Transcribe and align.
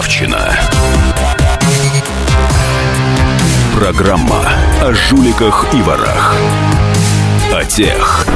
Ржавчина. 0.00 0.58
Программа 3.78 4.48
о 4.82 4.94
жуликах 4.94 5.66
и 5.74 5.82
ворах. 5.82 6.34
О 7.52 7.64
тех, 7.64 8.26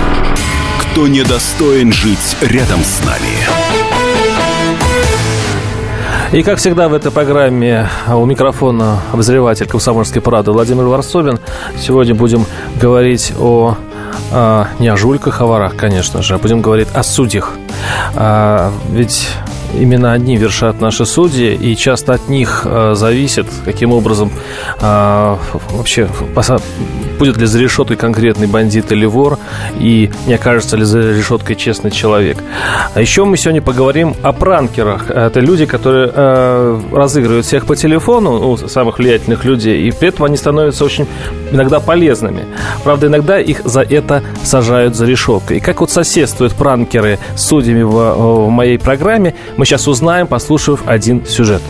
кто 0.81 1.09
недостоин 1.09 1.91
жить 1.91 2.37
рядом 2.43 2.81
с 2.85 3.03
нами. 3.07 3.39
И, 6.33 6.43
как 6.43 6.59
всегда, 6.59 6.89
в 6.89 6.95
этой 6.95 7.11
программе 7.11 7.89
у 8.09 8.27
микрофона 8.27 9.01
обозреватель 9.13 9.67
«Комсомольской 9.67 10.21
правды» 10.21 10.53
Владимир 10.53 10.85
Варсобин. 10.85 11.39
Сегодня 11.79 12.15
будем 12.15 12.45
говорить 12.79 13.33
о 13.39 13.79
а, 14.33 14.69
не 14.79 14.89
о 14.89 14.97
жульках, 14.97 15.41
а 15.41 15.47
ворах, 15.47 15.77
конечно 15.77 16.23
же. 16.23 16.37
Будем 16.39 16.61
говорить 16.61 16.89
о 16.93 17.03
судьях. 17.03 17.55
А, 18.17 18.73
ведь 18.91 19.29
именно 19.79 20.13
одни 20.13 20.37
вершат 20.37 20.81
наши 20.81 21.07
судьи, 21.07 21.55
и 21.55 21.77
часто 21.77 22.15
от 22.15 22.29
них 22.29 22.63
а, 22.65 22.95
зависит, 22.95 23.47
каким 23.65 23.93
образом 23.93 24.31
а, 24.81 25.39
вообще 25.71 26.09
будет 27.19 27.37
ли 27.37 27.47
за 27.47 27.59
решеткой 27.59 27.97
конкретный 27.97 28.47
бандит 28.47 28.93
или 28.93 29.07
вор, 29.07 29.39
и 29.79 30.11
не 30.27 30.35
окажется 30.35 30.77
ли 30.77 30.85
за 30.85 31.13
решеткой 31.13 31.57
честный 31.57 31.91
человек. 31.91 32.39
А 32.95 33.01
еще 33.01 33.25
мы 33.25 33.37
сегодня 33.37 33.63
поговорим 33.63 34.15
о 34.23 34.33
пранкерах. 34.33 35.11
Это 35.11 35.41
люди, 35.41 35.67
которые 35.67 36.11
э, 36.13 36.81
разыгрывают 36.93 37.47
всех 37.47 37.67
по 37.67 37.77
телефону, 37.77 38.39
ну, 38.39 38.57
самых 38.57 38.99
влиятельных 38.99 39.45
людей, 39.45 39.87
и 39.87 39.93
при 39.93 40.09
этом 40.09 40.25
они 40.25 40.37
становятся 40.37 40.85
очень 40.85 41.07
иногда 41.55 41.81
полезными. 41.81 42.45
Правда, 42.83 43.07
иногда 43.07 43.41
их 43.41 43.63
за 43.65 43.81
это 43.81 44.23
сажают 44.43 44.95
за 44.97 45.07
решеткой. 45.07 45.59
И 45.59 45.61
как 45.61 45.81
вот 45.81 45.91
соседствуют 45.91 46.55
пранкеры 46.55 47.19
с 47.37 47.47
судьями 47.47 47.83
в, 47.83 48.47
в 48.47 48.51
моей 48.51 48.79
программе, 48.79 49.35
мы 49.57 49.65
сейчас 49.65 49.89
узнаем, 49.89 50.27
послушав 50.27 50.83
один 50.87 51.25
сюжет. 51.25 51.63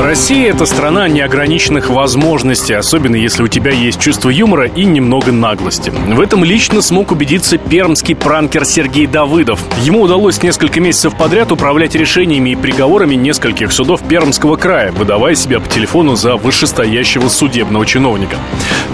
Россия– 0.00 0.50
это 0.54 0.64
страна 0.64 1.08
неограниченных 1.08 1.90
возможностей, 1.90 2.74
особенно 2.74 3.16
если 3.16 3.42
у 3.42 3.48
тебя 3.48 3.72
есть 3.72 4.00
чувство 4.00 4.30
юмора 4.30 4.66
и 4.68 4.84
немного 4.84 5.32
наглости. 5.32 5.90
В 5.90 6.20
этом 6.20 6.44
лично 6.44 6.82
смог 6.82 7.10
убедиться 7.10 7.58
пермский 7.58 8.14
пранкер 8.14 8.64
Сергей 8.64 9.08
Давыдов. 9.08 9.60
Ему 9.82 10.02
удалось 10.02 10.40
несколько 10.40 10.80
месяцев 10.80 11.16
подряд 11.16 11.50
управлять 11.50 11.96
решениями 11.96 12.50
и 12.50 12.56
приговорами 12.56 13.16
нескольких 13.16 13.72
судов 13.72 14.00
Пермского 14.08 14.54
края, 14.54 14.92
выдавая 14.92 15.34
себя 15.34 15.58
по 15.58 15.68
телефону 15.68 16.14
за 16.14 16.36
вышестоящего 16.36 17.28
судебного 17.28 17.84
чиновника. 17.84 18.36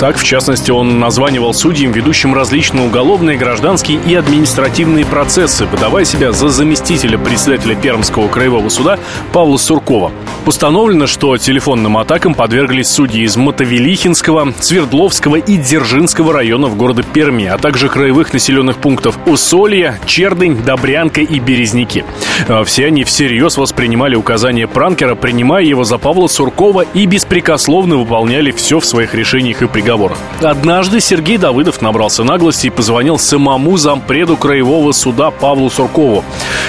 Так, 0.00 0.16
в 0.16 0.24
частности, 0.24 0.70
он 0.70 0.98
названивал 1.00 1.52
судьям, 1.52 1.92
ведущим 1.92 2.34
различные 2.34 2.86
уголовные, 2.86 3.36
гражданские 3.36 4.00
и 4.06 4.14
административные 4.14 5.04
процессы, 5.04 5.66
выдавая 5.66 6.06
себя 6.06 6.32
за 6.32 6.48
заместителя 6.48 7.18
председателя 7.18 7.76
Пермского 7.76 8.28
краевого 8.28 8.70
суда 8.70 8.98
Павла 9.34 9.58
Суркова. 9.58 10.10
Постановлено 10.46 10.93
Установлено, 10.94 11.06
что 11.08 11.36
телефонным 11.38 11.96
атакам 11.96 12.34
подверглись 12.34 12.88
судьи 12.88 13.24
из 13.24 13.36
Мотовелихинского, 13.36 14.54
Свердловского 14.60 15.36
и 15.36 15.56
Дзержинского 15.56 16.32
районов 16.32 16.76
города 16.76 17.02
Перми, 17.02 17.46
а 17.46 17.58
также 17.58 17.88
краевых 17.88 18.32
населенных 18.32 18.76
пунктов 18.76 19.18
Усолья, 19.26 19.98
Чердынь, 20.06 20.62
Добрянка 20.62 21.20
и 21.20 21.40
Березники. 21.40 22.04
А 22.46 22.62
все 22.62 22.86
они 22.86 23.02
всерьез 23.02 23.56
воспринимали 23.56 24.14
указания 24.14 24.68
пранкера, 24.68 25.16
принимая 25.16 25.64
его 25.64 25.82
за 25.82 25.98
Павла 25.98 26.28
Суркова 26.28 26.82
и 26.94 27.06
беспрекословно 27.06 27.96
выполняли 27.96 28.52
все 28.52 28.78
в 28.78 28.84
своих 28.84 29.14
решениях 29.16 29.62
и 29.62 29.66
приговорах. 29.66 30.18
Однажды 30.42 31.00
Сергей 31.00 31.38
Давыдов 31.38 31.82
набрался 31.82 32.22
наглости 32.22 32.68
и 32.68 32.70
позвонил 32.70 33.18
самому 33.18 33.76
зампреду 33.78 34.36
краевого 34.36 34.92
суда 34.92 35.32
Павлу 35.32 35.70
Суркову. 35.70 36.22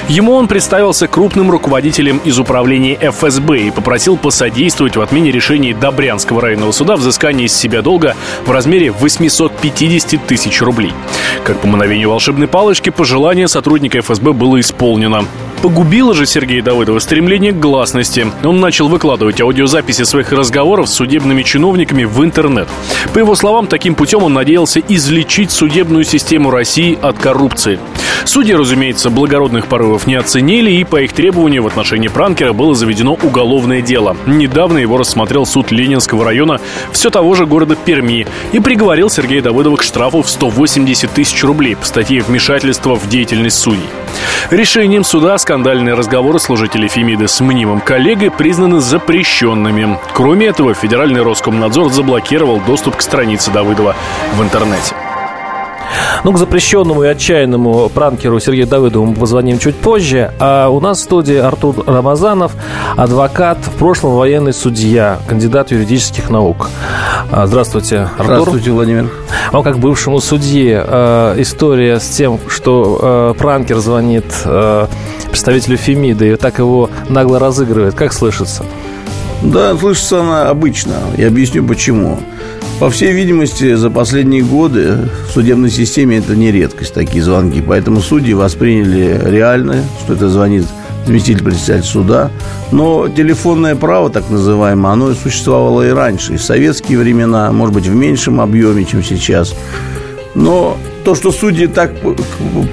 Ему 0.07 0.33
он 0.33 0.47
представился 0.47 1.07
крупным 1.07 1.51
руководителем 1.51 2.19
из 2.25 2.39
управления 2.39 2.95
ФСБ 2.95 3.59
и 3.59 3.71
попросил 3.71 4.14
просил 4.15 4.17
посодействовать 4.17 4.95
в 4.95 5.01
отмене 5.01 5.31
решений 5.31 5.73
Добрянского 5.73 6.41
районного 6.41 6.71
суда 6.71 6.95
взыскания 6.95 7.45
из 7.45 7.53
себя 7.53 7.81
долга 7.81 8.15
в 8.45 8.51
размере 8.51 8.91
850 8.91 10.25
тысяч 10.25 10.61
рублей. 10.61 10.93
Как 11.43 11.59
по 11.59 11.67
мановению 11.67 12.09
волшебной 12.09 12.47
палочки, 12.47 12.89
пожелание 12.89 13.47
сотрудника 13.47 13.99
ФСБ 14.01 14.33
было 14.33 14.59
исполнено. 14.59 15.25
Погубило 15.65 16.13
же 16.13 16.27
Сергея 16.27 16.61
Давыдова 16.61 16.99
стремление 16.99 17.51
к 17.51 17.59
гласности. 17.59 18.27
Он 18.43 18.59
начал 18.59 18.87
выкладывать 18.87 19.41
аудиозаписи 19.41 20.03
своих 20.03 20.31
разговоров 20.31 20.87
с 20.87 20.93
судебными 20.93 21.41
чиновниками 21.41 22.03
в 22.03 22.23
интернет. 22.23 22.67
По 23.15 23.17
его 23.17 23.33
словам, 23.33 23.65
таким 23.65 23.95
путем 23.95 24.21
он 24.21 24.35
надеялся 24.35 24.79
излечить 24.79 25.49
судебную 25.49 26.03
систему 26.03 26.51
России 26.51 26.95
от 27.01 27.17
коррупции. 27.17 27.79
Судьи, 28.25 28.53
разумеется, 28.53 29.09
благородных 29.09 29.65
порывов 29.65 30.05
не 30.05 30.13
оценили, 30.13 30.71
и 30.71 30.83
по 30.83 31.01
их 31.01 31.13
требованию 31.13 31.63
в 31.63 31.67
отношении 31.67 32.09
пранкера 32.09 32.53
было 32.53 32.75
заведено 32.75 33.13
уголовное 33.13 33.81
дело. 33.81 34.15
Недавно 34.27 34.77
его 34.77 34.97
рассмотрел 34.97 35.47
суд 35.47 35.71
Ленинского 35.71 36.25
района 36.25 36.61
все 36.91 37.09
того 37.09 37.33
же 37.33 37.47
города 37.47 37.75
Перми 37.75 38.27
и 38.51 38.59
приговорил 38.59 39.09
Сергея 39.09 39.41
Давыдова 39.41 39.77
к 39.77 39.83
штрафу 39.83 40.21
в 40.21 40.29
180 40.29 41.11
тысяч 41.11 41.43
рублей 41.43 41.75
по 41.75 41.85
статье 41.85 42.21
«Вмешательство 42.21 42.95
в 42.95 43.09
деятельность 43.09 43.57
судей». 43.57 43.89
Решением 44.49 45.03
суда 45.03 45.33
скандальные 45.55 45.93
разговоры 45.93 46.37
служителей 46.37 46.89
Фемиды 46.89 47.29
с 47.29 47.39
мнимым 47.39 47.79
коллегой 47.79 48.29
признаны 48.29 48.81
запрещенными. 48.81 49.97
Кроме 50.13 50.47
этого, 50.47 50.73
Федеральный 50.73 51.21
Роскомнадзор 51.21 51.93
заблокировал 51.93 52.59
доступ 52.59 52.97
к 52.97 53.01
странице 53.01 53.51
Давыдова 53.51 53.95
в 54.35 54.43
интернете. 54.43 54.93
Ну, 56.25 56.33
к 56.33 56.37
запрещенному 56.37 57.03
и 57.03 57.07
отчаянному 57.07 57.87
пранкеру 57.87 58.41
Сергею 58.41 58.67
Давыдову 58.67 59.05
мы 59.05 59.15
позвоним 59.15 59.59
чуть 59.59 59.75
позже. 59.75 60.33
А 60.39 60.67
у 60.67 60.81
нас 60.81 60.99
в 60.99 61.03
студии 61.03 61.37
Артур 61.37 61.85
Рамазанов, 61.87 62.51
адвокат, 62.97 63.59
в 63.59 63.77
прошлом 63.77 64.15
военный 64.15 64.53
судья, 64.53 65.19
кандидат 65.27 65.71
юридических 65.71 66.29
наук. 66.29 66.69
А, 67.31 67.47
здравствуйте, 67.47 68.09
Артур. 68.17 68.25
Здравствуйте, 68.25 68.71
Владимир. 68.71 69.09
Вам 69.51 69.63
как 69.63 69.79
бывшему 69.79 70.19
судье 70.19 70.83
э, 70.85 71.35
история 71.37 71.99
с 71.99 72.09
тем, 72.09 72.39
что 72.49 73.33
э, 73.37 73.39
пранкер 73.39 73.77
звонит 73.77 74.25
представителю 75.35 75.75
Фемиды 75.75 76.31
и 76.31 76.35
так 76.37 76.59
его 76.59 76.89
нагло 77.09 77.39
разыгрывает, 77.39 77.93
как 77.93 78.13
слышится? 78.13 78.63
Да, 79.43 79.75
слышится 79.75 80.21
она 80.21 80.49
обычно. 80.49 80.93
Я 81.17 81.27
объясню 81.27 81.61
почему. 81.67 82.21
По 82.79 82.89
всей 82.89 83.11
видимости, 83.11 83.75
за 83.75 83.89
последние 83.89 84.43
годы 84.43 85.09
в 85.27 85.33
судебной 85.33 85.71
системе 85.71 86.19
это 86.19 86.37
не 86.37 86.53
редкость, 86.53 86.93
такие 86.93 87.21
звонки. 87.21 87.61
Поэтому 87.61 87.99
судьи 87.99 88.33
восприняли 88.33 89.19
реально, 89.25 89.83
что 90.05 90.13
это 90.13 90.29
звонит 90.29 90.63
заместитель 91.05 91.43
председателя 91.43 91.83
суда. 91.83 92.31
Но 92.71 93.09
телефонное 93.09 93.75
право, 93.75 94.09
так 94.09 94.29
называемое, 94.29 94.93
оно 94.93 95.13
существовало 95.15 95.81
и 95.85 95.91
раньше, 95.91 96.35
и 96.35 96.37
в 96.37 96.43
советские 96.43 96.97
времена, 96.97 97.51
может 97.51 97.75
быть, 97.75 97.87
в 97.87 97.93
меньшем 97.93 98.39
объеме, 98.39 98.85
чем 98.85 99.03
сейчас. 99.03 99.53
Но 100.35 100.77
то, 101.05 101.15
что 101.15 101.31
судьи 101.31 101.67
так 101.67 101.91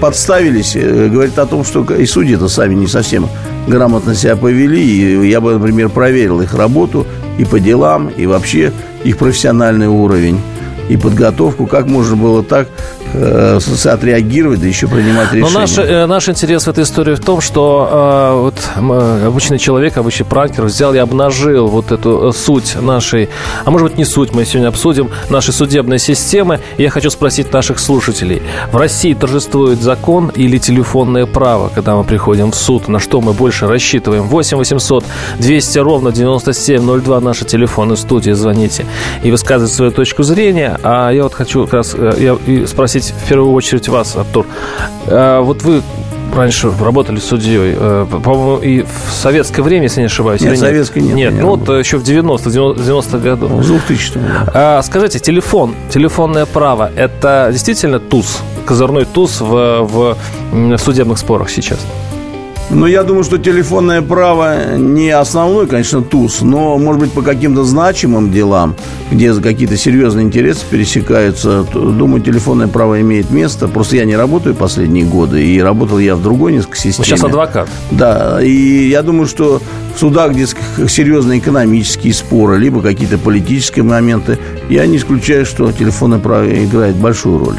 подставились, 0.00 0.74
э, 0.74 1.08
говорит 1.08 1.38
о 1.38 1.46
том, 1.46 1.64
что 1.64 1.84
и 1.94 2.04
судьи-то 2.06 2.48
сами 2.48 2.74
не 2.74 2.88
совсем 2.88 3.28
грамотно 3.68 4.14
себя 4.14 4.36
повели. 4.36 4.82
И 4.84 5.28
я 5.28 5.40
бы, 5.40 5.54
например, 5.54 5.88
проверил 5.88 6.40
их 6.40 6.54
работу 6.54 7.06
и 7.38 7.44
по 7.44 7.60
делам, 7.60 8.08
и 8.08 8.26
вообще 8.26 8.72
их 9.04 9.16
профессиональный 9.16 9.86
уровень 9.86 10.40
и 10.88 10.96
подготовку, 10.96 11.66
как 11.66 11.86
можно 11.86 12.16
было 12.16 12.42
так 12.42 12.68
э, 13.14 13.58
отреагировать, 13.84 14.60
да 14.60 14.66
еще 14.66 14.86
принимать 14.86 15.32
решения. 15.32 15.52
Но 15.52 15.60
наш, 15.60 15.78
э, 15.78 16.06
наш 16.06 16.28
интерес 16.28 16.64
в 16.64 16.68
этой 16.68 16.84
истории 16.84 17.14
в 17.14 17.20
том, 17.20 17.40
что 17.40 17.88
э, 17.90 18.40
вот 18.40 18.54
э, 18.76 19.26
обычный 19.26 19.58
человек, 19.58 19.96
обычный 19.96 20.24
пранкер 20.24 20.64
взял 20.64 20.94
и 20.94 20.98
обнажил 20.98 21.66
вот 21.68 21.92
эту 21.92 22.28
э, 22.28 22.32
суть 22.32 22.76
нашей, 22.80 23.28
а 23.64 23.70
может 23.70 23.88
быть 23.88 23.98
не 23.98 24.04
суть, 24.04 24.34
мы 24.34 24.44
сегодня 24.44 24.68
обсудим, 24.68 25.10
нашей 25.30 25.52
судебной 25.52 25.98
системы. 25.98 26.60
Я 26.78 26.90
хочу 26.90 27.10
спросить 27.10 27.52
наших 27.52 27.78
слушателей. 27.78 28.42
В 28.70 28.76
России 28.76 29.14
торжествует 29.14 29.80
закон 29.80 30.30
или 30.34 30.58
телефонное 30.58 31.26
право, 31.26 31.70
когда 31.74 31.96
мы 31.96 32.04
приходим 32.04 32.50
в 32.50 32.56
суд? 32.56 32.88
На 32.88 32.98
что 32.98 33.20
мы 33.20 33.32
больше 33.32 33.66
рассчитываем? 33.66 34.24
8 34.24 34.56
800 34.56 35.04
200 35.38 35.78
ровно 35.78 36.12
9702 36.12 37.20
наши 37.20 37.44
телефоны 37.44 37.96
студии. 37.96 38.32
Звоните 38.32 38.86
и 39.22 39.30
высказывайте 39.30 39.74
свою 39.74 39.90
точку 39.92 40.22
зрения. 40.22 40.71
А 40.82 41.10
я 41.10 41.22
вот 41.22 41.34
хочу 41.34 41.64
как 41.64 41.74
раз 41.74 41.94
э, 41.96 42.36
я, 42.46 42.66
спросить 42.66 43.12
в 43.24 43.28
первую 43.28 43.52
очередь 43.52 43.88
вас, 43.88 44.16
Артур. 44.16 44.46
А, 45.06 45.40
вот 45.40 45.62
вы 45.62 45.82
раньше 46.34 46.70
работали 46.80 47.18
судьей, 47.18 47.74
э, 47.76 48.06
по-моему, 48.10 48.56
и 48.58 48.82
в 48.82 49.12
советское 49.12 49.62
время, 49.62 49.84
если 49.84 50.00
не 50.00 50.06
ошибаюсь. 50.06 50.40
Нет, 50.40 50.58
советское 50.58 51.00
нет. 51.00 51.14
Нет, 51.14 51.34
ну 51.34 51.56
вот 51.56 51.68
еще 51.68 51.98
в 51.98 52.02
90-х, 52.02 52.50
90 52.50 53.18
году. 53.18 53.46
В 53.48 53.66
2000 53.66 54.20
а, 54.54 54.82
Скажите, 54.82 55.18
телефон, 55.18 55.74
телефонное 55.90 56.46
право, 56.46 56.90
это 56.96 57.50
действительно 57.52 57.98
туз, 58.00 58.40
козырной 58.66 59.04
туз 59.04 59.40
в, 59.40 59.82
в 59.82 60.16
судебных 60.78 61.18
спорах 61.18 61.50
сейчас? 61.50 61.78
Ну, 62.70 62.86
я 62.86 63.02
думаю, 63.02 63.22
что 63.22 63.36
телефонное 63.36 64.00
право 64.00 64.76
не 64.76 65.10
основной, 65.10 65.66
конечно, 65.66 66.02
туз, 66.02 66.40
но, 66.40 66.78
может 66.78 67.00
быть, 67.00 67.12
по 67.12 67.20
каким-то 67.20 67.64
значимым 67.64 68.32
делам, 68.32 68.74
где 69.10 69.32
какие-то 69.34 69.76
серьезные 69.76 70.24
интересы 70.24 70.64
пересекаются, 70.70 71.64
то, 71.70 71.80
думаю, 71.90 72.22
телефонное 72.22 72.68
право 72.68 73.00
имеет 73.02 73.30
место. 73.30 73.68
Просто 73.68 73.96
я 73.96 74.04
не 74.04 74.16
работаю 74.16 74.54
последние 74.54 75.04
годы, 75.04 75.44
и 75.44 75.60
работал 75.60 75.98
я 75.98 76.16
в 76.16 76.22
другой 76.22 76.52
несколько 76.52 76.76
системе. 76.78 77.04
Сейчас 77.04 77.24
адвокат. 77.24 77.68
Да, 77.90 78.42
и 78.42 78.88
я 78.88 79.02
думаю, 79.02 79.26
что 79.26 79.60
в 79.94 79.98
судах, 79.98 80.32
где 80.32 80.46
серьезные 80.46 81.40
экономические 81.40 82.14
споры, 82.14 82.58
либо 82.58 82.80
какие-то 82.80 83.18
политические 83.18 83.84
моменты, 83.84 84.38
я 84.70 84.86
не 84.86 84.96
исключаю, 84.96 85.44
что 85.44 85.70
телефонное 85.72 86.18
право 86.18 86.48
играет 86.64 86.96
большую 86.96 87.38
роль. 87.38 87.56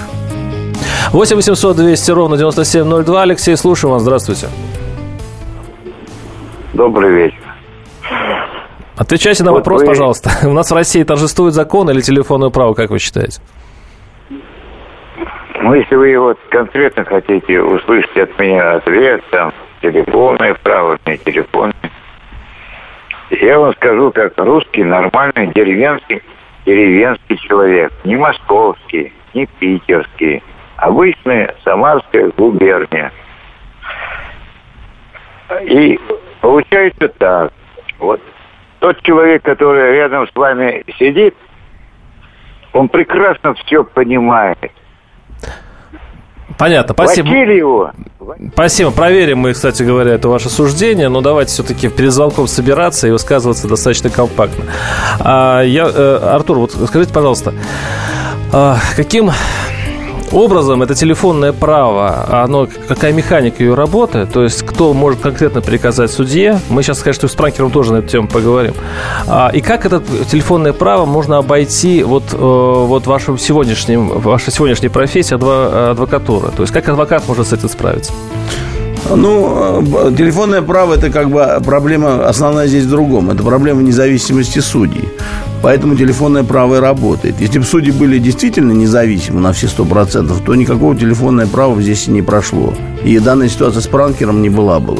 8 1.11 1.35
800 1.35 1.77
200 1.77 2.11
ровно 2.11 2.37
9702. 2.37 3.21
Алексей, 3.21 3.55
слушаем 3.55 3.93
вас. 3.93 4.01
Здравствуйте. 4.01 4.47
Добрый 6.73 7.11
вечер. 7.11 7.39
Отвечайте 8.97 9.43
на 9.43 9.51
вот 9.51 9.59
вопрос, 9.59 9.81
вы... 9.81 9.87
пожалуйста. 9.87 10.29
У 10.47 10.53
нас 10.53 10.71
в 10.71 10.75
России 10.75 11.03
торжествует 11.03 11.53
закон 11.53 11.89
или 11.89 12.01
телефонное 12.01 12.49
право, 12.49 12.73
как 12.73 12.89
вы 12.89 12.99
считаете? 12.99 13.41
Ну, 15.61 15.73
если 15.75 15.95
вы 15.95 16.17
вот 16.17 16.37
конкретно 16.49 17.05
хотите 17.05 17.61
услышать 17.61 18.17
от 18.17 18.37
меня 18.39 18.75
ответ, 18.75 19.23
там, 19.31 19.53
телефонное 19.81 20.55
право, 20.55 20.97
не 21.05 21.17
телефонное, 21.17 21.73
я 23.29 23.59
вам 23.59 23.73
скажу, 23.73 24.11
как 24.11 24.37
русский, 24.37 24.83
нормальный, 24.83 25.47
деревенский, 25.55 26.21
деревенский 26.65 27.37
человек. 27.37 27.91
Не 28.03 28.15
московский, 28.15 29.13
не 29.33 29.45
питерский. 29.59 30.43
Обычная 30.77 31.55
Самарская 31.63 32.31
губерния. 32.35 33.11
И 35.61 35.99
Получается 36.43 37.07
так. 37.19 37.53
Вот 37.99 38.19
тот 38.79 39.01
человек, 39.03 39.43
который 39.43 39.93
рядом 39.93 40.27
с 40.27 40.35
вами 40.35 40.83
сидит, 40.99 41.33
он 42.73 42.89
прекрасно 42.89 43.53
все 43.53 43.85
понимает. 43.85 44.59
Понятно, 46.57 46.93
спасибо. 46.93 47.29
Платили 47.29 47.53
его. 47.53 47.91
Спасибо. 48.51 48.91
Проверим 48.91 49.37
мы, 49.37 49.53
кстати 49.53 49.83
говоря, 49.83 50.15
это 50.15 50.27
ваше 50.27 50.49
суждение, 50.49 51.07
но 51.07 51.21
давайте 51.21 51.51
все-таки 51.53 51.87
перед 51.87 52.11
звонком 52.11 52.47
собираться 52.47 53.07
и 53.07 53.11
высказываться 53.11 53.69
достаточно 53.69 54.09
компактно. 54.09 54.65
А, 55.21 55.61
я, 55.61 55.85
э, 55.85 56.19
Артур, 56.23 56.57
вот 56.57 56.71
скажите, 56.73 57.13
пожалуйста, 57.13 57.53
а, 58.51 58.75
каким 58.97 59.31
образом 60.33 60.81
это 60.81 60.95
телефонное 60.95 61.53
право, 61.53 62.43
оно, 62.43 62.67
какая 62.87 63.13
механика 63.13 63.63
ее 63.63 63.73
работы, 63.73 64.25
то 64.25 64.43
есть 64.43 64.63
кто 64.63 64.93
может 64.93 65.21
конкретно 65.21 65.61
приказать 65.61 66.11
судье, 66.11 66.59
мы 66.69 66.83
сейчас, 66.83 67.01
конечно, 67.01 67.27
с 67.27 67.33
Пранкером 67.33 67.71
тоже 67.71 67.93
на 67.93 67.97
эту 67.97 68.09
тему 68.09 68.27
поговорим, 68.27 68.73
а, 69.27 69.49
и 69.53 69.61
как 69.61 69.85
это 69.85 70.01
телефонное 70.29 70.73
право 70.73 71.05
можно 71.05 71.37
обойти 71.37 72.03
вот, 72.03 72.33
э, 72.33 72.37
вот 72.37 73.07
вашим 73.07 73.37
сегодняшним, 73.37 74.07
вашей 74.07 74.51
сегодняшней 74.51 74.89
профессии 74.89 75.35
адвокатуры, 75.35 76.49
то 76.55 76.63
есть 76.63 76.73
как 76.73 76.89
адвокат 76.89 77.27
может 77.27 77.47
с 77.47 77.53
этим 77.53 77.69
справиться? 77.69 78.13
Ну, 79.09 79.81
э, 79.81 80.15
телефонное 80.15 80.61
право– 80.61 80.93
это 80.95 81.09
как 81.09 81.29
бы 81.29 81.61
проблема, 81.63 82.27
основная 82.27 82.67
здесь 82.67 82.85
в 82.85 82.89
другом. 82.89 83.29
Это 83.29 83.43
проблема 83.43 83.81
независимости 83.81 84.59
судей. 84.59 85.09
Поэтому 85.63 85.95
телефонное 85.95 86.43
право 86.43 86.75
и 86.75 86.79
работает. 86.79 87.39
Если 87.39 87.57
бы 87.57 87.63
судьи 87.63 87.93
были 87.93 88.19
действительно 88.19 88.73
независимы 88.73 89.39
на 89.39 89.53
все 89.53 89.69
сто 89.69 89.85
процентов, 89.85 90.41
то 90.45 90.53
никакого 90.55 90.93
телефонное 90.93 91.47
право 91.47 91.81
здесь 91.81 92.09
и 92.09 92.11
не 92.11 92.21
прошло. 92.21 92.73
И 93.05 93.17
данная 93.17 93.47
ситуация 93.47 93.81
с 93.81 93.87
пранкером 93.87 94.41
не 94.41 94.49
была 94.49 94.81
бы. 94.81 94.97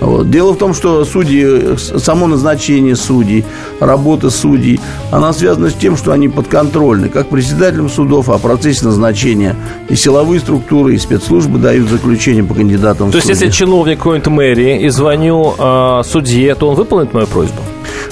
Вот. 0.00 0.28
Дело 0.28 0.54
в 0.54 0.56
том, 0.56 0.74
что 0.74 1.04
судьи, 1.04 1.76
само 1.76 2.26
назначение 2.26 2.96
судей, 2.96 3.44
работа 3.78 4.30
судей, 4.30 4.80
она 5.12 5.32
связана 5.32 5.70
с 5.70 5.74
тем, 5.74 5.96
что 5.96 6.10
они 6.10 6.28
подконтрольны 6.28 7.08
как 7.08 7.28
председателям 7.28 7.88
судов, 7.88 8.30
а 8.30 8.38
в 8.38 8.42
процессе 8.42 8.86
назначения 8.86 9.54
и 9.88 9.94
силовые 9.94 10.40
структуры, 10.40 10.94
и 10.94 10.98
спецслужбы 10.98 11.58
дают 11.58 11.88
заключение 11.88 12.42
по 12.42 12.54
кандидатам 12.54 13.12
То 13.12 13.18
есть, 13.18 13.28
если 13.28 13.50
чиновник 13.50 13.98
какой-нибудь 13.98 14.28
мэрии 14.28 14.82
и 14.84 14.88
звоню 14.88 15.54
э, 15.56 16.02
судье, 16.04 16.54
то 16.56 16.68
он 16.68 16.74
выполнит 16.74 17.12
мою 17.12 17.28
просьбу? 17.28 17.60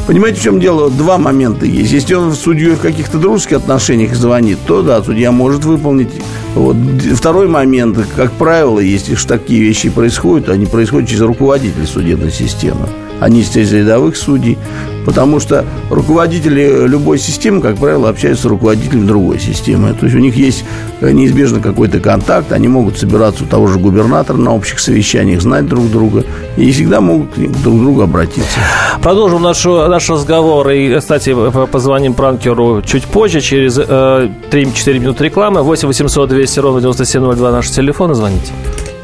Понимаете, 0.08 0.40
в 0.40 0.43
чем 0.43 0.58
дело? 0.58 0.88
Два 0.88 1.19
момента 1.19 1.66
есть. 1.66 1.93
Если 1.93 2.14
он 2.14 2.32
с 2.32 2.38
судьей 2.38 2.76
в 2.76 2.81
каких-то 2.81 3.19
дружеских 3.19 3.58
отношениях 3.58 4.14
звонит, 4.14 4.58
то 4.66 4.81
да, 4.81 5.02
судья 5.02 5.32
может 5.32 5.66
выполнить. 5.66 6.08
Вот. 6.55 6.76
Второй 7.14 7.46
момент, 7.46 7.99
как 8.16 8.32
правило, 8.32 8.81
если 8.81 9.14
такие 9.16 9.60
вещи 9.60 9.90
происходят, 9.90 10.49
они 10.49 10.64
происходят 10.64 11.10
через 11.10 11.20
руководителя 11.20 11.87
судебной 11.87 12.31
системы 12.31 12.88
а 13.20 13.29
не 13.29 13.41
из 13.41 13.73
рядовых 13.73 14.17
судей. 14.17 14.59
Потому 15.05 15.41
что 15.41 15.65
руководители 15.88 16.87
любой 16.87 17.19
системы, 17.19 17.62
как 17.62 17.79
правило, 17.79 18.11
общаются 18.11 18.43
с 18.43 18.47
руководителем 18.47 19.06
другой 19.06 19.41
системы. 19.41 19.94
То 19.94 20.05
есть 20.05 20.15
у 20.15 20.19
них 20.19 20.37
есть 20.37 20.65
неизбежно 21.00 21.61
какой-то 21.61 21.99
контакт, 21.99 22.53
они 22.53 22.69
могут 22.69 22.99
собираться 22.99 23.44
у 23.44 23.47
того 23.47 23.69
же 23.69 23.79
губернатора 23.79 24.37
на 24.37 24.55
общих 24.55 24.81
совещаниях, 24.81 25.41
знать 25.41 25.67
друг 25.67 25.91
друга 25.91 26.25
и 26.56 26.70
всегда 26.73 27.00
могут 27.00 27.35
друг 27.37 27.76
к 27.76 27.81
другу 27.81 28.03
обратиться. 28.03 28.59
Продолжим 29.03 29.43
нашу, 29.43 29.88
наш 29.88 30.11
разговор. 30.11 30.69
И, 30.70 30.99
кстати, 30.99 31.35
позвоним 31.73 32.12
пранкеру 32.12 32.82
чуть 32.82 33.05
позже, 33.05 33.41
через 33.41 33.79
э, 33.79 33.82
3-4 34.50 34.99
минуты 34.99 35.25
рекламы. 35.25 35.62
8 35.62 35.88
800 35.88 36.29
200 36.29 36.61
ровно 36.61 36.81
9702 36.81 37.50
наш 37.50 37.70
телефон. 37.70 38.15
Звоните. 38.15 38.53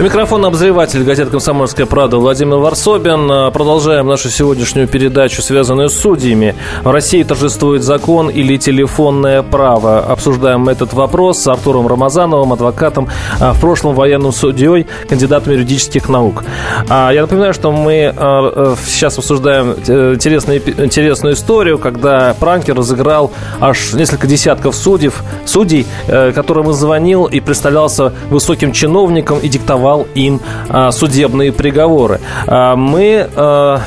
Микрофон 0.00 0.44
обозреватель 0.44 1.04
газеты 1.04 1.30
«Комсомольская 1.30 1.86
правда» 1.86 2.18
Владимир 2.18 2.56
Варсобин. 2.56 3.30
А, 3.30 3.50
продолжаем 3.52 4.08
нашу 4.08 4.28
сегодняшнюю 4.28 4.88
передачу, 4.88 5.40
связанную 5.40 5.88
с 5.88 5.96
судьями. 5.96 6.56
В 6.82 6.90
России 6.90 7.22
торжествует 7.22 7.84
закон 7.84 8.28
или 8.28 8.56
телефонное 8.56 9.42
право. 9.42 10.00
Обсуждаем 10.00 10.68
этот 10.68 10.92
вопрос 10.94 11.38
с 11.38 11.46
Артуром 11.46 11.86
Рамазановым, 11.86 12.52
адвокатом, 12.52 13.08
а, 13.40 13.52
в 13.52 13.60
прошлом 13.60 13.94
военным 13.94 14.32
судьей, 14.32 14.88
кандидатом 15.08 15.52
юридических 15.52 16.08
наук. 16.08 16.42
А, 16.88 17.12
я 17.12 17.22
напоминаю, 17.22 17.54
что 17.54 17.70
мы 17.70 18.12
э, 18.14 18.74
сейчас 18.86 19.16
обсуждаем 19.16 19.76
э, 19.86 20.14
интересную, 20.14 20.58
интересную 20.84 21.34
историю, 21.34 21.78
когда 21.78 22.34
пранкер 22.40 22.74
разыграл 22.74 23.30
аж 23.60 23.92
несколько 23.92 24.26
десятков 24.26 24.74
судей, 24.74 25.12
судей, 25.46 25.86
э, 26.08 26.32
которым 26.32 26.72
звонил 26.72 27.26
и 27.26 27.38
представлялся 27.38 28.12
высоким 28.28 28.72
чиновником 28.72 29.38
и 29.38 29.48
диктовал 29.48 29.83
давал 29.84 30.06
им 30.14 30.40
а, 30.70 30.90
судебные 30.92 31.52
приговоры. 31.52 32.18
А, 32.46 32.74
мы 32.74 33.28
а, 33.36 33.82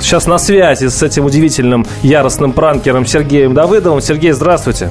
сейчас 0.00 0.26
на 0.26 0.38
связи 0.38 0.86
с 0.86 1.02
этим 1.02 1.24
удивительным 1.24 1.84
яростным 2.02 2.52
пранкером 2.52 3.06
Сергеем 3.06 3.52
Давыдовым. 3.52 4.00
Сергей, 4.00 4.30
здравствуйте. 4.30 4.88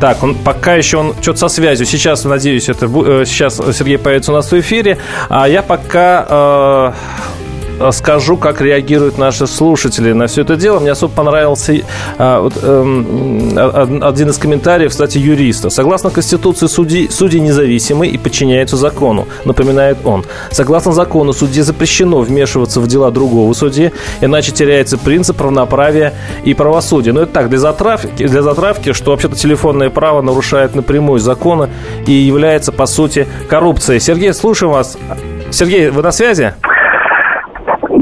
Так, 0.00 0.22
он 0.22 0.36
пока 0.36 0.74
еще 0.74 0.98
он 0.98 1.14
что-то 1.20 1.40
со 1.40 1.48
связью. 1.48 1.86
Сейчас, 1.86 2.24
надеюсь, 2.24 2.68
это 2.68 2.86
э, 2.86 3.24
сейчас 3.26 3.56
Сергей 3.56 3.98
появится 3.98 4.30
у 4.30 4.34
нас 4.34 4.52
в 4.52 4.60
эфире. 4.60 4.98
А 5.28 5.48
я 5.48 5.62
пока 5.62 6.26
э, 6.28 6.92
скажу, 7.92 8.36
как 8.36 8.60
реагируют 8.60 9.18
наши 9.18 9.46
слушатели 9.46 10.12
на 10.12 10.26
все 10.26 10.42
это 10.42 10.56
дело. 10.56 10.80
Мне 10.80 10.92
особо 10.92 11.12
понравился 11.12 11.80
а, 12.18 12.40
вот, 12.40 12.54
а, 12.62 14.00
один 14.02 14.30
из 14.30 14.38
комментариев, 14.38 14.90
кстати, 14.90 15.18
юриста. 15.18 15.70
Согласно 15.70 16.10
Конституции, 16.10 16.66
судьи, 16.66 17.08
судьи 17.08 17.40
независимы 17.40 18.06
и 18.06 18.18
подчиняются 18.18 18.76
закону, 18.76 19.26
напоминает 19.44 19.98
он. 20.04 20.24
Согласно 20.50 20.92
закону, 20.92 21.32
судье 21.32 21.62
запрещено 21.62 22.20
вмешиваться 22.20 22.80
в 22.80 22.86
дела 22.86 23.10
другого 23.10 23.52
судьи, 23.54 23.92
иначе 24.20 24.52
теряется 24.52 24.98
принцип 24.98 25.40
равноправия 25.40 26.14
и 26.44 26.54
правосудия. 26.54 27.12
Но 27.12 27.22
это 27.22 27.32
так, 27.32 27.48
для 27.48 27.58
затравки, 27.58 28.26
для 28.26 28.42
затравки 28.42 28.92
что 28.92 29.10
вообще-то 29.10 29.36
телефонное 29.36 29.90
право 29.90 30.22
нарушает 30.22 30.74
напрямую 30.74 31.20
законы 31.20 31.68
и 32.06 32.12
является, 32.12 32.72
по 32.72 32.86
сути, 32.86 33.26
коррупцией. 33.48 34.00
Сергей, 34.00 34.32
слушаем 34.32 34.72
вас. 34.72 34.96
Сергей, 35.50 35.90
вы 35.90 36.02
на 36.02 36.12
связи? 36.12 36.54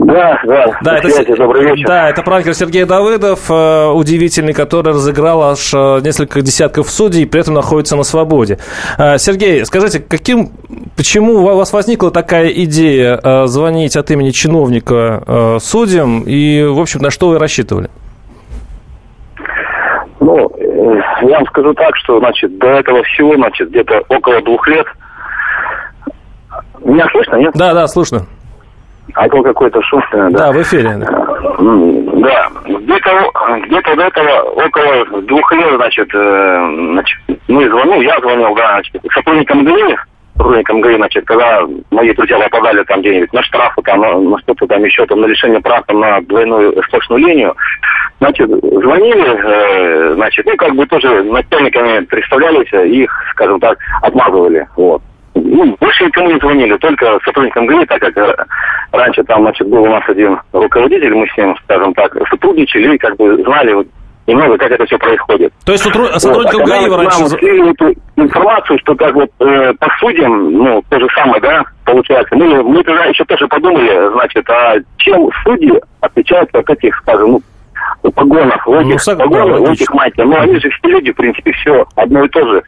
Да, 0.04 0.40
да. 0.44 0.78
Да, 0.82 0.98
это, 0.98 1.08
связи, 1.10 1.34
добрый 1.34 1.64
вечер. 1.64 1.86
Да, 1.86 2.10
это 2.10 2.22
пранкер 2.22 2.54
Сергей 2.54 2.84
Давыдов, 2.84 3.50
э, 3.50 3.86
удивительный, 3.88 4.52
который 4.52 4.92
разыграл 4.92 5.42
аж 5.42 5.72
э, 5.74 6.00
несколько 6.02 6.40
десятков 6.40 6.90
судей 6.90 7.22
и 7.22 7.26
при 7.26 7.40
этом 7.40 7.54
находится 7.54 7.96
на 7.96 8.02
свободе. 8.02 8.58
Э, 8.98 9.18
Сергей, 9.18 9.64
скажите, 9.64 10.00
каким, 10.00 10.50
почему 10.96 11.34
у 11.34 11.42
вас 11.42 11.72
возникла 11.72 12.10
такая 12.10 12.48
идея 12.48 13.20
э, 13.22 13.46
звонить 13.46 13.96
от 13.96 14.10
имени 14.10 14.30
чиновника 14.30 15.22
э, 15.26 15.58
судьям 15.60 16.22
и, 16.26 16.64
в 16.64 16.80
общем, 16.80 17.00
на 17.00 17.10
что 17.10 17.28
вы 17.28 17.38
рассчитывали? 17.38 17.88
Ну, 20.18 20.50
э, 20.56 21.00
я 21.28 21.36
вам 21.36 21.46
скажу 21.46 21.74
так, 21.74 21.96
что, 21.96 22.18
значит, 22.18 22.58
до 22.58 22.68
этого 22.68 23.02
всего, 23.04 23.36
значит, 23.36 23.70
где-то 23.70 24.02
около 24.08 24.42
двух 24.42 24.66
лет. 24.66 24.86
Меня 26.84 27.06
слышно, 27.12 27.36
нет? 27.36 27.52
Да, 27.54 27.72
да, 27.72 27.86
слышно. 27.86 28.26
А 29.14 29.28
то 29.28 29.42
какой-то 29.42 29.82
шум. 29.82 30.02
Да, 30.12 30.30
да 30.30 30.52
в 30.52 30.62
эфире. 30.62 30.96
Да, 30.96 31.10
да. 31.58 32.50
где-то 32.66 33.32
где 33.66 33.80
до 33.94 34.02
этого 34.02 34.40
около 34.50 35.22
двух 35.22 35.52
лет, 35.52 35.74
значит, 35.76 36.08
э, 36.14 36.76
значит 36.92 37.18
ну, 37.48 37.62
звонил, 37.68 38.00
я 38.00 38.18
звонил, 38.20 38.54
да, 38.54 38.72
значит, 38.72 38.96
сотрудникам 39.12 39.64
ГАИ, 39.64 39.96
сотрудникам 40.36 40.80
ГАИ, 40.80 40.96
значит, 40.96 41.24
когда 41.26 41.62
мои 41.90 42.12
друзья 42.14 42.38
попадали 42.38 42.82
там 42.84 43.00
где-нибудь 43.00 43.32
на 43.32 43.42
штрафы, 43.42 43.82
там, 43.82 44.00
на, 44.00 44.18
на 44.18 44.38
что-то 44.38 44.66
там 44.66 44.84
еще, 44.84 45.04
там, 45.06 45.20
на 45.20 45.26
лишение 45.26 45.60
прав, 45.60 45.84
там, 45.86 46.00
на 46.00 46.20
двойную 46.22 46.82
сплошную 46.84 47.26
линию, 47.26 47.54
значит, 48.20 48.48
звонили, 48.48 49.26
э, 49.26 50.14
значит, 50.14 50.46
ну, 50.46 50.56
как 50.56 50.74
бы 50.74 50.86
тоже 50.86 51.22
начальниками 51.24 52.04
представлялись, 52.04 52.72
и 52.72 53.02
их, 53.02 53.12
скажем 53.32 53.60
так, 53.60 53.78
отмазывали, 54.02 54.66
вот 54.76 55.02
ну, 55.34 55.76
больше 55.80 56.04
никому 56.04 56.30
не 56.30 56.38
звонили, 56.38 56.76
только 56.76 57.18
сотрудникам 57.24 57.66
ГАИ, 57.66 57.86
так 57.86 58.00
как 58.00 58.16
э, 58.16 58.36
раньше 58.92 59.22
там, 59.24 59.42
значит, 59.42 59.66
был 59.68 59.82
у 59.82 59.90
нас 59.90 60.02
один 60.08 60.38
руководитель, 60.52 61.14
мы 61.14 61.26
с 61.26 61.36
ним, 61.36 61.56
скажем 61.64 61.94
так, 61.94 62.14
сотрудничали 62.28 62.94
и 62.94 62.98
как 62.98 63.16
бы 63.16 63.36
знали 63.42 63.72
вот, 63.72 63.86
немного, 64.26 64.58
как 64.58 64.70
это 64.70 64.84
все 64.84 64.98
происходит. 64.98 65.52
То 65.64 65.72
есть 65.72 65.84
сотруд... 65.84 66.20
сотрудникам 66.20 66.60
вот, 66.60 66.68
а 66.68 66.72
ГАИ 66.72 66.90
раньше... 66.90 67.20
Нам 67.20 67.28
слили 67.28 67.70
эту 67.70 67.94
информацию, 68.16 68.78
что 68.80 68.94
как 68.94 69.14
вот 69.14 69.30
э, 69.40 69.72
по 69.78 69.88
судьям, 69.98 70.52
ну, 70.52 70.82
то 70.88 71.00
же 71.00 71.06
самое, 71.14 71.40
да, 71.40 71.62
получается. 71.84 72.36
Мы, 72.36 72.62
мы 72.62 72.82
тогда 72.84 73.04
еще 73.06 73.24
тоже 73.24 73.46
подумали, 73.48 74.12
значит, 74.12 74.48
а 74.50 74.74
чем 74.98 75.30
судьи 75.44 75.72
отличаются 76.00 76.58
от 76.58 76.70
этих, 76.70 76.96
скажем, 76.98 77.40
ну, 78.02 78.10
погонов, 78.12 78.66
в 78.66 78.72
этих 78.74 79.00
ну, 79.06 79.16
погонах, 79.16 79.60
в 79.60 79.72
этих 79.72 79.92
мантиях. 79.92 80.28
Ну, 80.28 80.36
они 80.36 80.58
же 80.58 80.70
все 80.70 80.88
люди, 80.88 81.12
в 81.12 81.16
принципе, 81.16 81.52
все 81.52 81.84
одно 81.96 82.24
и 82.24 82.28
то 82.28 82.40
же. 82.46 82.62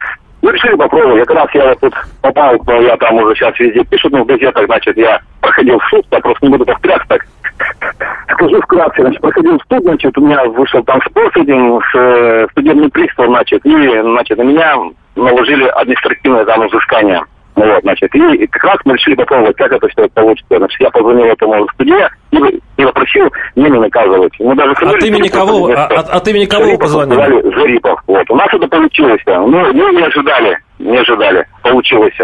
Ну, 0.45 0.51
решили 0.51 0.75
попробовать. 0.75 1.25
Как 1.25 1.37
раз 1.37 1.47
я 1.55 1.73
тут 1.73 1.95
попал, 2.21 2.55
но 2.67 2.79
я 2.81 2.95
там 2.97 3.15
уже 3.15 3.33
сейчас 3.33 3.59
везде 3.59 3.83
пишут, 3.83 4.11
ну, 4.11 4.23
в 4.23 4.27
газетах, 4.27 4.65
значит, 4.67 4.95
я 4.95 5.19
проходил 5.41 5.79
в 5.79 5.89
суд, 5.89 6.05
я 6.11 6.19
просто 6.19 6.45
не 6.45 6.51
буду 6.51 6.65
повторяться 6.65 7.07
так. 7.07 7.25
Скажу 8.31 8.61
вкратце, 8.61 9.01
значит, 9.01 9.21
проходил 9.21 9.57
в 9.57 9.63
суд, 9.67 9.83
значит, 9.83 10.15
у 10.15 10.21
меня 10.21 10.43
вышел 10.45 10.83
там 10.83 11.01
спор 11.01 11.31
с 11.33 11.37
этим, 11.37 11.81
с 11.81 11.95
э, 11.95 12.47
судебным 12.53 12.91
приставом, 12.91 13.31
значит, 13.31 13.65
и, 13.65 14.01
значит, 14.01 14.37
на 14.37 14.43
меня 14.43 14.77
наложили 15.15 15.65
административное 15.65 16.45
там 16.45 16.67
взыскание. 16.67 17.23
Вот, 17.55 17.81
значит, 17.83 18.13
и, 18.13 18.47
как 18.47 18.63
раз 18.65 18.77
мы 18.83 18.93
решили 18.95 19.15
попробовать, 19.15 19.55
как 19.55 19.71
это 19.71 19.87
все 19.87 20.07
получится. 20.09 20.57
Значит, 20.57 20.81
я 20.81 20.89
позвонил 20.89 21.25
этому 21.25 21.65
судье 21.77 22.09
и, 22.31 22.37
и 22.37 22.83
попросил 22.83 23.29
меня 23.55 23.69
не 23.69 23.79
наказывать. 23.79 24.33
Мы 24.39 24.55
даже 24.55 24.71
от 24.71 25.03
имени 25.03 25.29
кого? 25.29 25.69
А, 25.69 25.85
от, 25.85 26.09
от 26.09 26.27
имени 26.27 26.45
кого 26.45 26.65
вы 26.65 26.77
позвонили? 26.77 27.55
Зарипов. 27.55 28.01
Вот. 28.07 28.29
У 28.29 28.35
нас 28.35 28.47
это 28.51 28.67
получилось. 28.67 29.21
Ну, 29.25 29.47
мы 29.47 29.93
не 29.93 30.03
ожидали, 30.03 30.57
не 30.79 30.97
ожидали. 30.97 31.45
Получилось. 31.63 32.17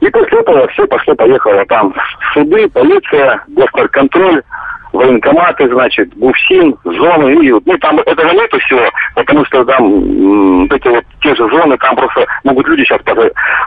И 0.00 0.08
после 0.10 0.38
этого 0.38 0.68
все 0.68 0.86
пошло-поехало. 0.86 1.64
Там 1.66 1.94
суды, 2.34 2.68
полиция, 2.68 3.42
госнарконтроль, 3.48 4.42
военкоматы, 4.92 5.68
значит, 5.68 6.16
ГУФСИН, 6.16 6.76
зоны, 6.84 7.44
и, 7.44 7.50
ну, 7.50 7.78
там 7.80 7.98
этого 8.00 8.32
нету 8.32 8.58
всего, 8.60 8.82
потому 9.14 9.44
что 9.46 9.64
там 9.64 10.62
вот 10.62 10.72
эти 10.72 10.88
вот 10.88 11.04
те 11.22 11.34
же 11.34 11.48
зоны, 11.48 11.76
там 11.78 11.96
просто 11.96 12.26
могут 12.44 12.66
люди 12.68 12.82
сейчас 12.84 13.00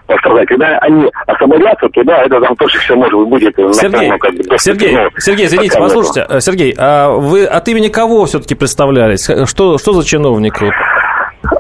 пострадать. 0.08 0.48
Когда 0.48 0.78
они 0.80 1.10
освободятся, 1.28 1.88
туда 1.90 2.24
это 2.24 2.42
там 2.42 2.56
тоже 2.56 2.78
все 2.80 2.96
может 2.96 3.28
будет. 3.28 3.56
Сергей, 3.56 4.10
напомню, 4.10 4.20
как 4.20 4.34
бы, 4.34 4.58
Сергей, 4.58 4.96
ну, 4.96 5.10
Сергей, 5.18 5.46
извините, 5.46 5.78
послушайте, 5.78 6.22
этого. 6.22 6.42
Сергей, 6.42 6.76
а 6.78 7.10
вы 7.10 7.46
от 7.46 7.68
имени 7.68 7.88
кого 7.88 8.26
все-таки 8.26 8.56
представлялись? 8.56 9.30
Что, 9.46 9.78
что 9.78 9.94
за 9.94 10.06
чиновник? 10.06 10.56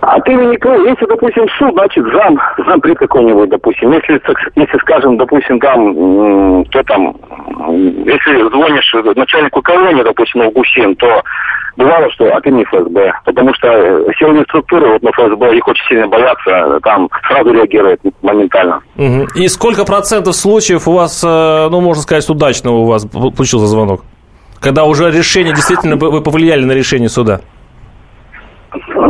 А 0.01 0.19
ты 0.21 0.33
никто, 0.33 0.75
если, 0.75 1.05
допустим, 1.05 1.47
суд, 1.57 1.73
значит, 1.73 2.05
зам, 2.13 2.39
зампред 2.67 2.99
какой-нибудь, 2.99 3.49
допустим, 3.49 3.91
если, 3.91 4.21
если, 4.55 4.77
скажем, 4.77 5.17
допустим, 5.17 5.59
там, 5.59 6.63
кто 6.65 6.83
там, 6.83 7.15
если 8.05 8.49
звонишь 8.49 8.95
начальнику 9.15 9.61
колонии, 9.61 10.03
допустим, 10.03 10.49
в 10.49 10.53
ГУСИН, 10.53 10.95
то 10.97 11.23
бывало, 11.77 12.11
что 12.11 12.25
от 12.25 12.45
имени 12.45 12.63
ФСБ, 12.65 13.11
потому 13.25 13.53
что 13.55 13.67
силовые 14.19 14.43
структуры 14.43 14.87
вот 14.93 15.01
на 15.01 15.11
ФСБ, 15.11 15.57
их 15.57 15.67
очень 15.67 15.85
сильно 15.87 16.07
боятся, 16.07 16.79
там 16.83 17.09
сразу 17.27 17.51
реагируют 17.51 18.01
моментально. 18.21 18.81
И 19.35 19.47
сколько 19.47 19.83
процентов 19.83 20.35
случаев 20.35 20.87
у 20.87 20.93
вас, 20.93 21.23
э, 21.23 21.69
ну, 21.71 21.81
можно 21.81 22.03
сказать, 22.03 22.29
удачного 22.29 22.75
у 22.75 22.85
вас 22.85 23.05
получился 23.05 23.65
звонок? 23.65 24.03
Когда 24.59 24.83
уже 24.83 25.09
решение, 25.09 25.55
действительно, 25.55 25.95
вы 25.95 26.21
повлияли 26.21 26.65
на 26.65 26.73
решение 26.73 27.09
суда? 27.09 27.41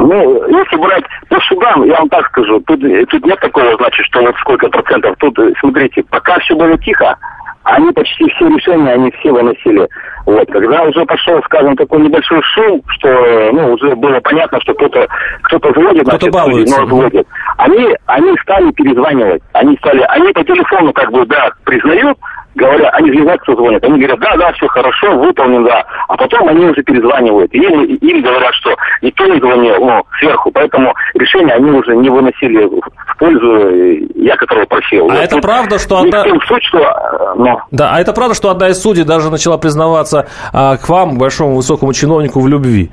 Ну, 0.02 0.48
если 0.48 0.78
брать 0.78 1.04
по 1.30 1.40
судам, 1.42 1.84
я 1.84 1.98
вам 1.98 2.10
так 2.10 2.26
скажу, 2.28 2.60
тут, 2.62 2.82
тут 3.10 3.26
нет 3.26 3.40
такого, 3.40 3.76
значит, 3.78 4.04
что 4.08 4.22
вот 4.22 4.36
сколько 4.38 4.68
процентов. 4.70 5.16
Тут, 5.20 5.38
смотрите, 5.60 6.04
пока 6.10 6.40
все 6.40 6.56
было 6.56 6.76
тихо, 6.80 7.16
они 7.64 7.92
почти 7.92 8.28
все 8.30 8.48
решения, 8.48 8.94
они 8.94 9.12
все 9.12 9.32
выносили. 9.32 9.88
Вот, 10.26 10.52
когда 10.52 10.82
уже 10.84 11.06
пошел, 11.06 11.40
скажем, 11.44 11.76
такой 11.76 12.02
небольшой 12.02 12.42
шум, 12.42 12.82
что, 12.88 13.52
ну, 13.54 13.74
уже 13.74 13.96
было 13.96 14.20
понятно, 14.22 14.60
что 14.62 14.74
кто-то 14.74 15.08
кто-то 15.44 15.72
звонит, 15.72 16.02
кто 16.02 16.12
значит, 16.12 16.32
балуется. 16.34 16.82
но 16.82 16.88
звонит. 16.88 17.28
Они, 17.58 17.96
они 18.08 18.36
стали 18.42 18.72
перезванивать. 18.72 19.44
Они 19.54 19.78
стали, 19.78 20.02
они 20.10 20.32
по 20.32 20.44
телефону, 20.44 20.94
как 20.94 21.12
бы, 21.12 21.26
да, 21.28 21.52
признают, 21.64 22.18
говоря, 22.56 22.90
они 22.90 23.10
не 23.12 23.22
знают, 23.22 23.42
кто 23.42 23.56
звонит. 23.56 23.84
Они 23.84 23.98
говорят, 23.98 24.20
да, 24.20 24.36
да, 24.38 24.52
все 24.54 24.68
хорошо, 24.68 25.18
выполнен, 25.18 25.64
да. 25.64 25.84
А 26.08 26.18
потом 26.18 26.48
они 26.48 26.66
уже 26.66 26.84
перезванивают. 26.84 27.54
И 27.54 27.58
им, 27.58 27.84
им 27.84 28.22
говорят, 28.22 28.54
что 28.56 28.76
никто 29.02 29.26
не 29.26 29.40
звонил, 29.40 29.76
ну, 29.80 30.04
сверху. 30.20 30.52
Поэтому 30.52 30.94
решение 31.14 31.56
они 31.56 31.72
уже 31.72 31.96
не 31.96 32.10
выносили 32.10 32.66
в 32.66 33.18
пользу 33.18 33.70
э, 33.70 34.00
я, 34.16 34.36
которого 34.36 34.66
просил. 34.66 35.10
А 35.10 35.16
вот, 35.16 35.24
это 35.24 35.38
правда, 35.40 35.80
что 35.80 35.98
одна... 35.98 36.24
Суть, 36.48 36.64
что... 36.64 36.80
Э, 36.80 37.34
но... 37.36 37.62
Да, 37.72 37.92
а 37.94 38.00
это 38.00 38.14
правда, 38.14 38.36
что 38.36 38.50
одна 38.50 38.70
из 38.70 38.82
судей 38.82 39.04
даже 39.04 39.30
начала 39.30 39.58
признаваться 39.58 40.28
а, 40.54 40.78
к 40.78 40.88
вам, 40.90 41.18
большому 41.18 41.56
высокому 41.56 41.94
чиновнику, 41.94 42.40
в 42.40 42.48
любви? 42.48 42.92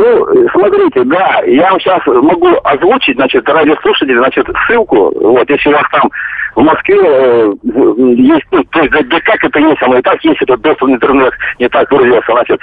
Ну, 0.00 0.48
смотрите, 0.52 1.04
да, 1.04 1.42
я 1.46 1.70
вам 1.70 1.80
сейчас 1.80 2.00
могу 2.06 2.48
озвучить, 2.64 3.16
значит, 3.16 3.46
радиослушатели, 3.46 4.16
значит, 4.16 4.46
ссылку, 4.66 5.12
вот, 5.14 5.50
если 5.50 5.68
у 5.68 5.72
вас 5.72 5.84
там 5.92 6.10
в 6.56 6.62
Москве 6.62 6.98
э, 6.98 7.52
есть, 8.16 8.46
ну, 8.50 8.64
то 8.64 8.80
есть, 8.80 8.92
да, 8.92 9.00
да 9.02 9.20
как 9.20 9.44
это 9.44 9.58
есть, 9.58 9.82
оно 9.82 9.98
и 9.98 10.02
так 10.02 10.22
есть 10.24 10.40
этот 10.42 10.60
доступ 10.60 10.88
в 10.88 10.92
интернет, 10.92 11.32
не 11.58 11.68
так 11.68 11.90
выразился, 11.90 12.32
значит, 12.32 12.60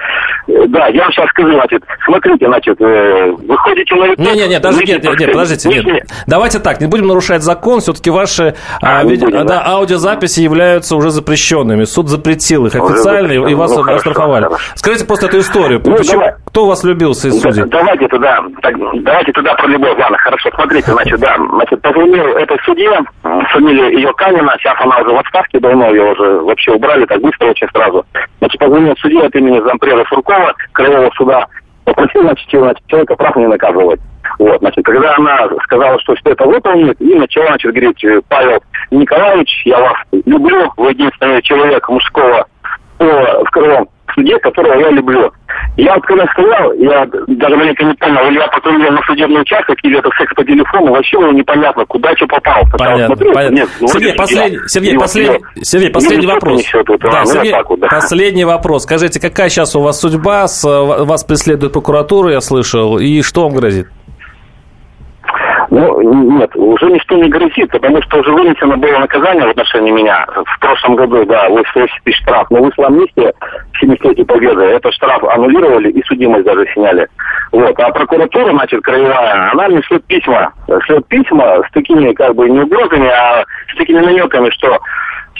э, 0.47 0.67
да, 0.67 0.87
я 0.87 1.03
вам 1.03 1.11
сейчас 1.11 1.29
скажу, 1.29 1.53
значит, 1.53 1.83
смотрите, 2.05 2.47
значит, 2.47 2.81
э, 2.81 3.31
выходите 3.31 3.95
на 3.95 4.05
YouTube... 4.05 4.19
Не-не-не, 4.19 4.59
даже 4.59 4.83
нет, 4.83 5.03
нет, 5.03 5.19
нет, 5.19 5.31
подождите, 5.31 5.69
нет. 5.69 5.85
нет. 5.85 6.03
Давайте 6.27 6.59
так, 6.59 6.81
не 6.81 6.87
будем 6.87 7.07
нарушать 7.07 7.43
закон, 7.43 7.79
все-таки 7.79 8.09
ваши 8.09 8.55
а, 8.81 8.99
а, 8.99 9.03
видео, 9.03 9.27
будем, 9.27 9.45
да, 9.45 9.63
да, 9.63 9.63
аудиозаписи 9.67 10.41
являются 10.41 10.95
уже 10.95 11.09
запрещенными, 11.09 11.83
суд 11.85 12.09
запретил 12.09 12.65
их 12.65 12.75
официально, 12.75 13.31
и 13.31 13.53
вас 13.53 13.75
ну, 13.75 13.83
оштрафовали. 13.83 14.47
Скажите 14.75 15.05
просто 15.05 15.27
эту 15.27 15.39
историю, 15.39 15.81
ну, 15.85 15.95
почему, 15.95 16.23
кто 16.57 16.65
вас 16.65 16.83
влюбился 16.83 17.27
из 17.27 17.39
судей? 17.39 17.65
Да, 17.65 17.77
давайте 17.77 18.07
туда, 18.07 18.43
так, 18.63 18.75
давайте 19.03 19.31
туда 19.31 19.53
про 19.53 19.67
любовь, 19.67 19.95
ладно, 19.99 20.17
хорошо, 20.17 20.49
смотрите, 20.55 20.91
значит, 20.91 21.19
да, 21.19 21.35
значит, 21.37 21.79
позвонил 21.83 22.25
этой 22.35 22.57
судье, 22.65 22.99
фамилия 23.21 23.45
фамилия 23.53 23.95
ее 23.95 24.11
Канина, 24.13 24.55
сейчас 24.57 24.73
она 24.79 24.97
уже 24.97 25.11
в 25.11 25.19
отставке 25.19 25.59
давно, 25.59 25.91
ее 25.91 26.13
уже 26.13 26.39
вообще 26.39 26.71
убрали 26.71 27.05
так 27.05 27.21
быстро 27.21 27.51
очень 27.51 27.67
сразу. 27.67 28.03
Значит, 28.39 28.59
позвонил 28.59 28.95
судье 28.97 29.21
от 29.21 29.35
имени 29.35 29.59
зампреда 29.59 30.03
Суркова, 30.09 30.55
Краевого 30.71 31.11
суда, 31.15 31.45
попросил, 31.85 32.23
значит, 32.23 32.47
человека 32.87 33.15
прав 33.15 33.35
не 33.35 33.45
наказывать. 33.45 33.99
Вот, 34.39 34.57
значит, 34.57 34.83
когда 34.83 35.15
она 35.15 35.47
сказала, 35.63 35.99
что 35.99 36.15
все 36.15 36.31
это 36.31 36.43
выполнит, 36.43 36.99
и 36.99 37.13
начала, 37.13 37.49
значит, 37.49 37.71
говорить, 37.71 38.03
Павел 38.29 38.63
Николаевич, 38.89 39.61
я 39.65 39.79
вас 39.79 39.97
люблю, 40.25 40.71
вы 40.77 40.89
единственный 40.89 41.43
человек 41.43 41.87
мужского 41.87 42.47
по, 42.97 43.05
в 43.05 43.49
Крымом 43.51 43.87
суде, 44.17 44.39
которого 44.39 44.73
я 44.79 44.89
люблю. 44.89 45.31
Я 45.77 45.93
вот 45.93 46.03
когда 46.05 46.25
сказал, 46.25 46.73
я 46.73 47.05
даже 47.27 47.55
маленько 47.55 47.85
не 47.85 47.93
понял, 47.93 48.27
или 48.29 48.39
я 48.39 48.47
потом 48.47 48.79
ехал 48.79 48.93
на 48.93 49.01
судебный 49.03 49.41
участок, 49.41 49.77
или 49.83 49.99
это 49.99 50.09
секс 50.17 50.33
по 50.33 50.43
телефону, 50.43 50.91
вообще 50.91 51.17
было 51.19 51.31
непонятно, 51.31 51.85
куда 51.85 52.15
что 52.15 52.25
попал. 52.25 52.63
Понятно, 52.77 53.05
смотрю, 53.05 53.33
понятно. 53.33 53.55
Нет, 53.55 53.69
ну, 53.79 53.87
Сергей, 53.87 54.13
послед... 54.15 54.71
Сергей, 54.71 54.97
послед... 54.97 55.41
Сергей, 55.61 55.89
последний 55.91 56.25
вопрос. 56.25 56.63
Вот, 56.73 56.99
да, 56.99 57.25
Сергей, 57.25 57.53
вот 57.69 57.79
да. 57.79 57.87
последний 57.87 58.45
вопрос. 58.45 58.83
Скажите, 58.83 59.19
какая 59.19 59.49
сейчас 59.49 59.75
у 59.75 59.81
вас 59.81 59.99
судьба? 59.99 60.47
С... 60.47 60.63
Вас 60.67 61.23
преследует 61.23 61.73
прокуратура, 61.73 62.31
я 62.31 62.41
слышал, 62.41 62.97
и 62.97 63.21
что 63.21 63.43
вам 63.43 63.55
грозит? 63.55 63.87
Ну, 65.69 66.01
нет, 66.37 66.55
уже 66.55 66.89
ничто 66.91 67.15
не 67.15 67.29
грозит, 67.29 67.71
потому 67.71 68.01
что 68.03 68.19
уже 68.19 68.31
вынесено 68.31 68.77
было 68.77 68.99
наказание 68.99 69.45
в 69.45 69.49
отношении 69.49 69.91
меня. 69.91 70.25
В 70.45 70.59
прошлом 70.59 70.95
году, 70.95 71.25
да, 71.25 71.49
80 71.49 71.89
тысяч 72.03 72.21
штраф. 72.21 72.47
Но 72.49 72.61
вышла 72.61 72.87
амнистия 72.87 73.33
в 73.73 73.79
70 73.79 74.25
победы. 74.25 74.61
Этот 74.61 74.93
штраф 74.93 75.23
аннулировали 75.23 75.91
и 75.91 76.03
судимость 76.05 76.45
даже 76.45 76.65
сняли. 76.73 77.07
Вот. 77.51 77.77
А 77.79 77.91
прокуратура, 77.91 78.51
значит, 78.51 78.81
краевая, 78.81 79.51
она 79.51 79.67
мне 79.67 79.81
шлет 79.83 80.05
письма. 80.05 80.53
Шлет 80.85 81.05
письма 81.07 81.61
с 81.67 81.71
такими, 81.73 82.13
как 82.13 82.35
бы, 82.35 82.49
не 82.49 82.61
угрозами, 82.61 83.09
а 83.09 83.43
с 83.73 83.77
такими 83.77 83.99
намеками, 83.99 84.49
что 84.51 84.79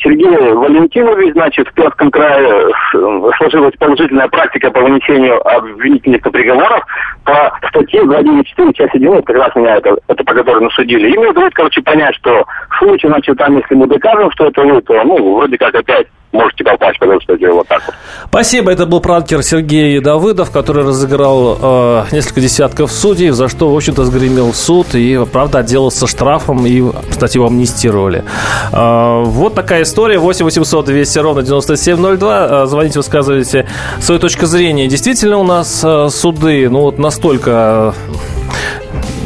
Сергей 0.02 0.54
Валентинович, 0.54 1.34
значит, 1.34 1.68
в 1.68 1.74
Пермском 1.74 2.12
крае 2.12 2.48
э, 2.48 3.32
сложилась 3.38 3.76
положительная 3.78 4.28
практика 4.28 4.72
по 4.72 4.82
вынесению 4.82 5.46
обвинительных 5.48 6.22
приговоров 6.22 6.86
по 7.24 7.52
статье 7.70 8.04
294, 8.04 8.74
часть 8.74 8.96
1, 8.96 9.24
как 9.24 9.36
раз 9.36 9.56
меня 9.56 9.78
это, 9.78 9.98
это 10.08 10.24
по 10.24 10.34
которой 10.34 10.64
насудили. 10.64 11.10
И 11.10 11.18
мне 11.18 11.30
удалось, 11.30 11.54
короче, 11.54 11.82
понять, 11.82 12.16
что 12.16 12.46
в 12.70 12.78
случае, 12.78 13.12
значит, 13.12 13.38
там, 13.38 13.58
если 13.58 13.76
мы 13.76 13.88
докажем, 13.88 14.32
что 14.32 14.48
это 14.48 14.62
вы, 14.64 14.82
то, 14.82 15.04
ну, 15.04 15.38
вроде 15.38 15.58
как 15.58 15.76
опять 15.76 16.08
можете 16.38 16.64
попасть, 16.64 17.00
потому 17.00 17.20
что 17.22 17.38
дело 17.38 17.56
вот 17.56 17.68
так 17.68 17.82
вот. 17.86 17.96
Спасибо. 18.30 18.72
Это 18.72 18.86
был 18.86 19.02
пранкер 19.02 19.44
Сергей 19.44 20.00
Давыдов, 20.00 20.52
который 20.52 20.84
разыграл 20.84 21.58
э, 21.62 22.04
несколько 22.12 22.42
десятков 22.42 22.92
судей, 22.92 23.30
за 23.32 23.48
что, 23.48 23.72
в 23.72 23.76
общем-то, 23.76 24.06
сгремел 24.06 24.54
суд 24.54 24.94
и, 24.94 25.26
правда, 25.32 25.60
отделался 25.60 26.08
штрафом 26.08 26.66
и, 26.66 26.84
кстати, 27.10 27.38
его 27.38 27.48
амнистировали. 27.48 28.24
Э, 28.72 29.24
вот 29.26 29.56
такая 29.56 29.84
история. 29.84 30.20
8 30.20 30.46
800 30.46 30.86
200 30.86 31.20
ровно 31.20 31.44
9702. 31.44 32.48
Э, 32.64 32.66
звоните, 32.68 33.00
высказывайте 33.00 33.68
свою 34.00 34.20
точку 34.20 34.46
зрения. 34.46 34.88
Действительно 34.88 35.38
у 35.38 35.44
нас 35.44 35.82
э, 35.84 36.10
суды, 36.10 36.70
ну, 36.70 36.82
вот 36.82 37.00
настолько 37.00 37.94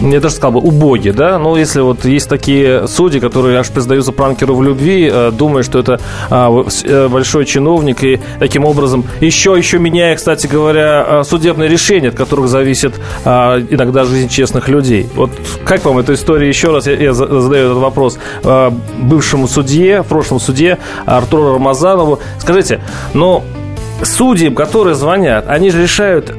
я 0.02 0.20
даже 0.20 0.36
сказал 0.36 0.54
бы, 0.54 0.60
убоги, 0.60 1.12
да, 1.12 1.38
но 1.38 1.58
если 1.58 1.82
вот 1.82 2.06
есть 2.06 2.28
такие 2.28 2.88
судьи, 2.88 3.20
которые 3.20 3.60
аж 3.60 3.70
признаются 3.70 4.12
пранкеру 4.12 4.56
в 4.56 4.64
любви, 4.64 5.10
э, 5.12 5.32
думая, 5.32 5.64
что 5.64 5.80
это 5.80 6.00
а, 6.30 6.50
э, 6.84 7.08
большой 7.08 7.46
чиновник, 7.46 8.04
и 8.04 8.20
таким 8.40 8.66
образом 8.66 9.06
еще, 9.20 9.56
еще 9.58 9.78
меняя, 9.80 10.16
кстати 10.16 10.48
говоря, 10.48 11.06
э, 11.08 11.24
судебные 11.24 11.70
решения, 11.70 12.10
от 12.10 12.16
которых 12.16 12.48
зависит 12.48 12.96
а, 13.26 13.60
иногда 13.60 14.04
жизнь 14.04 14.28
честных 14.30 14.70
людей. 14.70 15.08
Вот 15.16 15.32
как 15.64 15.86
вам 15.86 16.00
эта 16.00 16.14
история? 16.14 16.48
Еще 16.48 16.72
раз 16.72 16.88
я, 16.88 17.14
задаю 17.14 17.72
этот 17.72 17.78
вопрос 17.78 18.18
бывшему 18.98 19.48
судье, 19.48 20.02
в 20.02 20.08
прошлом 20.08 20.40
суде 20.40 20.80
Артуру 21.06 21.54
Рамазанову. 21.54 22.20
Скажите, 22.40 22.82
но 23.14 23.44
судьям, 24.04 24.56
которые 24.56 24.96
звонят, 24.96 25.46
они 25.48 25.70
же 25.70 25.82
решают 25.82 26.34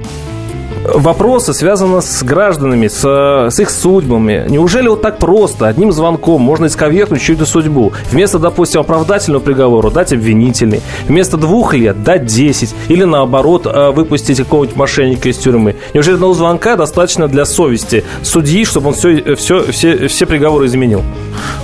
вопросы 0.85 1.53
связаны 1.53 2.03
с 2.03 2.23
гражданами, 2.23 2.89
с, 2.89 3.05
с 3.51 3.61
их 3.61 3.71
судьбами. 3.71 4.47
Неужели 4.49 4.89
вот 4.89 5.03
так 5.03 5.19
просто, 5.19 5.69
одним 5.69 5.93
звонком 5.93 6.43
можно 6.43 6.67
исковеркнуть 6.67 7.23
чью-то 7.23 7.47
судьбу? 7.47 7.93
Вместо, 8.11 8.39
допустим, 8.39 8.81
оправдательного 8.81 9.41
приговора 9.41 9.91
дать 9.91 10.13
обвинительный. 10.13 10.83
Вместо 11.07 11.37
двух 11.37 11.75
лет 11.75 12.03
дать 12.03 12.27
10. 12.27 12.75
Или 12.89 13.05
наоборот, 13.05 13.67
э, 13.67 13.91
выпустить 13.91 14.39
какого-нибудь 14.39 14.77
мошенника 14.77 15.29
из 15.29 15.39
тюрьмы. 15.39 15.77
Неужели 15.95 16.15
одного 16.15 16.35
звонка 16.35 16.77
достаточно 16.77 17.29
для 17.29 17.45
совести 17.45 18.05
судьи, 18.23 18.65
чтобы 18.65 18.89
он 18.89 18.95
все, 18.95 19.35
все, 19.37 19.71
все, 19.71 20.09
все 20.09 20.27
приговоры 20.27 20.67
изменил? 20.67 21.03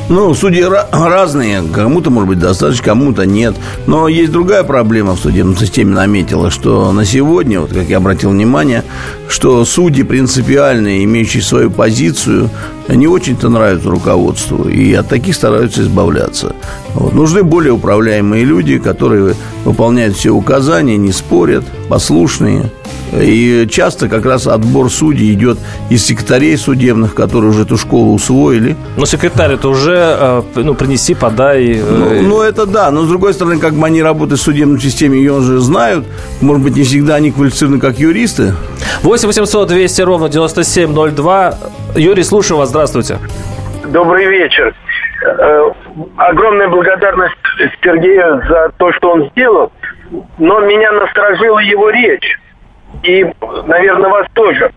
Ну, 0.09 0.33
судьи 0.33 0.65
разные. 0.91 1.63
Кому-то, 1.63 2.11
может 2.11 2.29
быть, 2.29 2.39
достаточно, 2.39 2.85
кому-то 2.85 3.27
нет. 3.27 3.55
Но 3.87 4.09
есть 4.09 4.33
другая 4.33 4.65
проблема 4.65 5.15
в 5.15 5.19
судебном 5.19 5.57
системе 5.57 5.95
наметила, 5.95 6.51
что 6.51 6.93
на 6.93 7.05
сегодня, 7.05 7.61
вот 7.61 7.73
как 7.75 7.89
я 7.89 7.99
обратил 7.99 8.31
внимание, 8.31 8.85
что 9.29 9.65
судьи 9.67 10.03
принципиальные, 10.03 11.05
имеющие 11.05 11.43
свою 11.43 11.71
позицию, 11.71 12.49
не 12.89 13.07
очень-то 13.07 13.51
нравятся 13.51 13.91
руководству, 13.91 14.67
и 14.67 14.95
от 14.95 15.09
таких 15.09 15.35
стараются 15.35 15.83
избавляться. 15.83 16.55
Вот. 16.95 17.15
Нужны 17.15 17.43
более 17.43 17.73
управляемые 17.73 18.45
люди, 18.45 18.79
которые 18.79 19.35
выполняют 19.65 20.17
все 20.17 20.31
указания, 20.31 20.97
не 20.97 21.13
спорят, 21.13 21.65
послушные. 21.89 22.71
И 23.13 23.67
часто 23.71 24.09
как 24.09 24.27
раз 24.27 24.47
отбор 24.47 24.91
судей 24.91 25.33
идет 25.33 25.59
из 25.89 26.05
секретарей 26.05 26.57
судебных, 26.59 27.15
которые 27.15 27.51
уже 27.51 27.63
эту 27.63 27.77
школу 27.77 28.13
усвоили. 28.15 28.77
Но 28.97 29.07
секретарь 29.07 29.53
это 29.53 29.69
уже 29.69 29.97
э, 29.97 30.43
ну, 30.57 30.75
принеси, 30.75 31.15
подай. 31.15 31.79
Э, 31.79 32.21
ну, 32.23 32.29
ну, 32.29 32.43
это 32.43 32.67
да. 32.67 32.91
Но 32.91 33.05
с 33.05 33.09
другой 33.09 33.33
стороны, 33.33 33.59
как 33.59 33.75
бы 33.75 33.87
они 33.87 34.03
работают 34.03 34.41
в 34.41 34.45
судебной 34.45 34.81
системе, 34.81 35.19
ее 35.19 35.35
уже 35.35 35.59
знают. 35.59 36.07
Может 36.41 36.63
быть, 36.63 36.77
не 36.77 36.83
всегда 36.83 37.15
они 37.15 37.31
квалифицированы 37.31 37.81
как 37.81 37.99
юристы. 37.99 38.55
8 39.03 39.27
800 39.27 39.69
200 39.69 40.03
ровно 40.03 40.29
9702. 40.29 41.59
Юрий, 41.97 42.25
слушаю 42.25 42.59
вас. 42.59 42.69
Здравствуйте. 42.69 43.19
Добрый 43.87 44.27
вечер. 44.27 44.75
Э, 45.21 45.71
огромная 46.17 46.69
благодарность 46.69 47.35
Сергею 47.83 48.43
за 48.49 48.71
то, 48.77 48.93
что 48.93 49.13
он 49.13 49.29
сделал. 49.31 49.73
Но 50.39 50.61
меня 50.61 50.93
насторожила 50.93 51.59
его 51.59 51.91
речь 51.91 52.39
и, 53.03 53.27
наверное, 53.67 54.11
вас 54.11 54.27
тоже, 54.35 54.73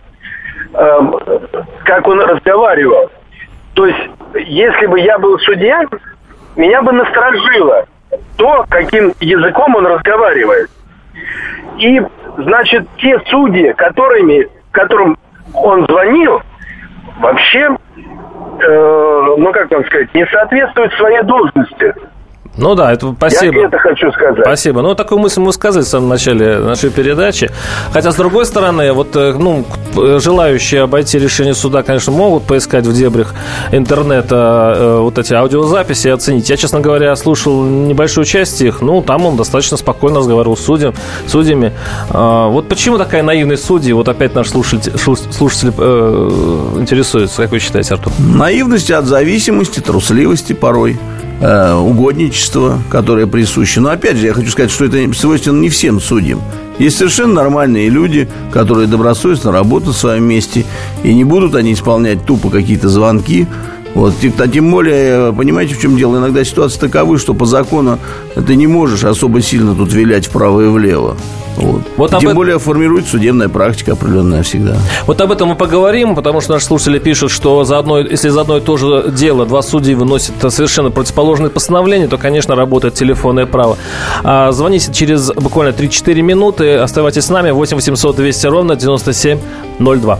эм, 0.74 1.16
как 1.86 2.08
он 2.08 2.22
разговаривал. 2.22 3.10
То 3.74 3.86
есть, 3.86 4.10
если 4.34 4.88
бы 4.88 5.00
я 5.00 5.18
был 5.20 5.38
судья, 5.40 5.84
меня 6.56 6.82
бы 6.82 6.92
насторожило 6.92 7.86
то, 8.38 8.66
каким 8.70 9.14
языком 9.20 9.76
он 9.76 9.86
разговаривает. 9.86 10.70
И, 11.78 12.02
значит, 12.38 12.88
те 12.98 13.20
судьи, 13.28 13.74
которыми, 13.74 14.50
которым 14.72 15.18
он 15.54 15.86
звонил, 15.86 16.42
вообще, 17.20 17.70
э, 17.98 19.36
ну, 19.38 19.52
как 19.52 19.72
вам 19.72 19.86
сказать, 19.86 20.14
не 20.14 20.26
соответствуют 20.28 20.94
своей 20.94 21.24
должности. 21.24 21.94
Ну 22.58 22.76
да, 22.76 22.92
это 22.92 23.14
спасибо. 23.14 23.56
Я 23.56 23.68
это 23.68 23.78
хочу 23.78 24.12
сказать. 24.12 24.40
Спасибо. 24.42 24.82
Ну, 24.82 24.94
такую 24.94 25.20
мысль 25.20 25.40
мы 25.40 25.54
сказали 25.54 25.84
в 25.84 25.88
самом 25.88 26.10
начале 26.10 26.58
нашей 26.58 26.90
передачи. 26.90 27.50
Хотя, 27.94 28.12
с 28.12 28.16
другой 28.16 28.46
стороны, 28.46 28.92
вот, 28.92 29.16
э, 29.16 29.34
ну, 29.38 29.66
желающие 30.20 30.82
обойти 30.82 31.18
решение 31.18 31.54
суда, 31.54 31.82
конечно, 31.82 32.12
могут 32.12 32.44
поискать 32.44 32.86
в 32.86 32.94
дебрях 32.94 33.34
интернета 33.72 34.74
э, 34.76 34.98
вот 35.00 35.18
эти 35.18 35.34
аудиозаписи 35.34 36.08
и 36.08 36.12
оценить. 36.12 36.50
Я, 36.50 36.58
честно 36.58 36.82
говоря, 36.82 37.16
слушал 37.16 37.64
небольшую 37.64 38.26
часть 38.26 38.62
их. 38.62 38.82
Ну, 38.82 39.02
там 39.02 39.26
он 39.26 39.38
достаточно 39.38 39.78
спокойно 39.78 40.20
разговаривал 40.20 40.58
с 40.58 40.62
судьям, 40.62 40.94
судьями. 41.28 41.72
А, 42.10 42.50
вот 42.50 42.68
почему 42.68 42.98
такая 42.98 43.24
наивность 43.24 43.64
судьи? 43.64 43.94
Вот 43.94 44.10
опять 44.10 44.36
наш 44.36 44.50
слушатель, 44.50 44.92
слушатель 44.98 45.72
э, 45.78 46.30
интересуется. 46.80 47.44
Как 47.44 47.52
вы 47.52 47.60
считаете, 47.60 47.94
Артур? 47.94 48.12
Наивность 48.20 48.92
от 48.92 49.06
зависимости, 49.06 49.80
трусливости 49.80 50.52
порой. 50.52 51.00
Э, 51.44 51.74
угодничество, 51.74 52.80
которое 52.92 53.26
присуще. 53.26 53.80
Но 53.80 53.90
опять 53.90 54.18
же, 54.18 54.28
я 54.28 54.34
хочу 54.34 54.52
сказать, 54.52 54.70
что 54.70 54.86
это 54.86 55.12
свойственно 55.16 55.60
не 55.60 55.70
всем 55.70 56.00
судьям. 56.00 56.40
Есть 56.78 56.98
совершенно 56.98 57.34
нормальные 57.34 57.90
люди, 57.90 58.30
которые 58.52 58.88
добросовестно 58.88 59.52
работают 59.52 59.96
в 59.96 60.00
своем 60.00 60.24
месте, 60.24 60.66
и 61.04 61.12
не 61.16 61.24
будут 61.24 61.56
они 61.56 61.74
исполнять 61.74 62.28
тупо 62.28 62.52
какие-то 62.52 62.90
звонки, 62.90 63.48
вот, 63.94 64.14
а 64.40 64.48
тем 64.48 64.72
более, 64.72 65.34
понимаете, 65.34 65.76
в 65.76 65.80
чем 65.80 65.98
дело? 65.98 66.18
Иногда 66.18 66.44
ситуация 66.44 66.80
таковы, 66.80 67.18
что 67.18 67.34
по 67.34 67.46
закону 67.46 68.00
ты 68.36 68.56
не 68.56 68.68
можешь 68.68 69.04
особо 69.04 69.42
сильно 69.42 69.76
тут 69.76 69.92
вилять 69.94 70.28
вправо 70.28 70.62
и 70.62 70.68
влево. 70.68 71.18
Вот. 71.58 71.82
Вот 71.98 72.12
Тем 72.12 72.20
этом... 72.20 72.36
более 72.36 72.60
формирует 72.60 73.08
судебная 73.08 73.50
практика 73.50 73.94
определенная 73.94 74.44
всегда. 74.44 74.78
Вот 75.06 75.20
об 75.20 75.32
этом 75.32 75.50
мы 75.50 75.56
поговорим, 75.56 76.16
потому 76.16 76.42
что 76.42 76.54
наши 76.54 76.66
слушатели 76.66 77.00
пишут, 77.00 77.32
что 77.32 77.64
за 77.66 77.78
одно, 77.78 78.00
если 78.00 78.30
за 78.30 78.42
одно 78.42 78.58
и 78.58 78.62
то 78.62 78.78
же 78.78 79.12
дело 79.12 79.46
два 79.46 79.62
судьи 79.62 79.94
выносят 79.94 80.36
совершенно 80.50 80.92
противоположные 80.92 81.50
постановления, 81.50 82.08
то, 82.08 82.18
конечно, 82.18 82.56
работает 82.56 82.94
телефонное 82.94 83.46
право. 83.46 83.78
А, 84.24 84.52
звоните 84.52 84.94
через 84.94 85.32
буквально 85.34 85.72
3-4 85.74 86.22
минуты. 86.22 86.76
Оставайтесь 86.76 87.26
с 87.26 87.30
нами. 87.30 87.52
8 87.52 87.76
800 87.76 88.16
200 88.16 88.48
ровно 88.48 88.76
9702. 88.76 90.20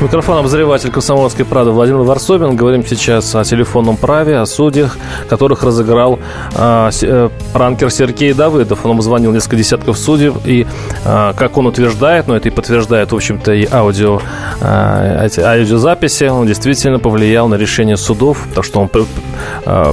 Микрофон 0.00 0.38
обозреватель 0.38 0.92
комсомольской 0.92 1.44
правды 1.44 1.72
Владимир 1.72 2.02
Варсобин. 2.02 2.54
Говорим 2.54 2.86
сейчас 2.86 3.34
о 3.34 3.42
телефонном 3.42 3.96
праве, 3.96 4.38
о 4.38 4.46
судьях, 4.46 4.96
которых 5.28 5.64
разыграл 5.64 6.20
э, 6.54 6.90
э, 7.02 7.28
пранкер 7.52 7.90
Сергей 7.90 8.32
Давыдов. 8.32 8.86
Он 8.86 9.02
звонил 9.02 9.32
несколько 9.32 9.56
десятков 9.56 9.98
судей, 9.98 10.32
и, 10.44 10.68
э, 11.04 11.32
как 11.36 11.56
он 11.56 11.66
утверждает, 11.66 12.28
но 12.28 12.36
это 12.36 12.48
и 12.48 12.52
подтверждает, 12.52 13.10
в 13.10 13.16
общем-то, 13.16 13.52
и 13.52 13.66
аудио, 13.68 14.20
э, 14.60 15.26
эти 15.26 15.40
аудиозаписи, 15.40 16.24
он 16.24 16.46
действительно 16.46 17.00
повлиял 17.00 17.48
на 17.48 17.56
решение 17.56 17.96
судов, 17.96 18.46
потому 18.50 18.62
что 18.62 18.80
он 18.80 18.88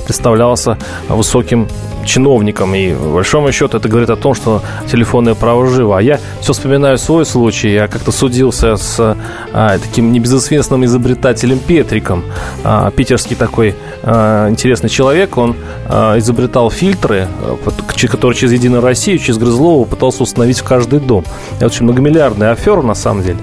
представлялся 0.06 0.78
высоким 1.10 1.68
чиновникам. 2.06 2.76
И, 2.76 2.94
в 2.94 3.14
большому 3.14 3.52
счету, 3.52 3.78
это 3.78 3.90
говорит 3.90 4.10
о 4.10 4.16
том, 4.16 4.34
что 4.34 4.62
телефонное 4.90 5.36
право 5.36 5.68
живо. 5.68 5.98
А 5.98 6.02
я 6.02 6.20
все 6.40 6.54
вспоминаю 6.54 6.98
свой 6.98 7.26
случай. 7.26 7.74
Я 7.74 7.88
как-то 7.88 8.12
судился 8.12 8.78
с 8.78 9.18
а, 9.54 9.78
таким 9.80 10.12
небезызвестным 10.12 10.86
изобретателем 10.86 11.60
Петриком. 11.60 12.24
А, 12.64 12.92
питерский 12.92 13.36
такой 13.36 13.76
а, 14.04 14.50
интересный 14.50 14.90
человек. 14.90 15.38
Он 15.38 15.56
а, 15.88 16.18
изобретал 16.18 16.70
фильтры, 16.70 17.28
которые 18.10 18.38
через 18.38 18.54
Единую 18.54 18.82
Россию, 18.82 19.20
через 19.20 19.38
Грызлова 19.38 19.86
пытался 19.86 20.24
установить 20.24 20.60
в 20.60 20.64
каждый 20.64 21.00
дом. 21.00 21.26
Это 21.58 21.66
очень 21.66 21.84
многомиллиардная 21.84 22.52
афера, 22.52 22.82
на 22.82 22.96
самом 22.96 23.24
деле. 23.24 23.38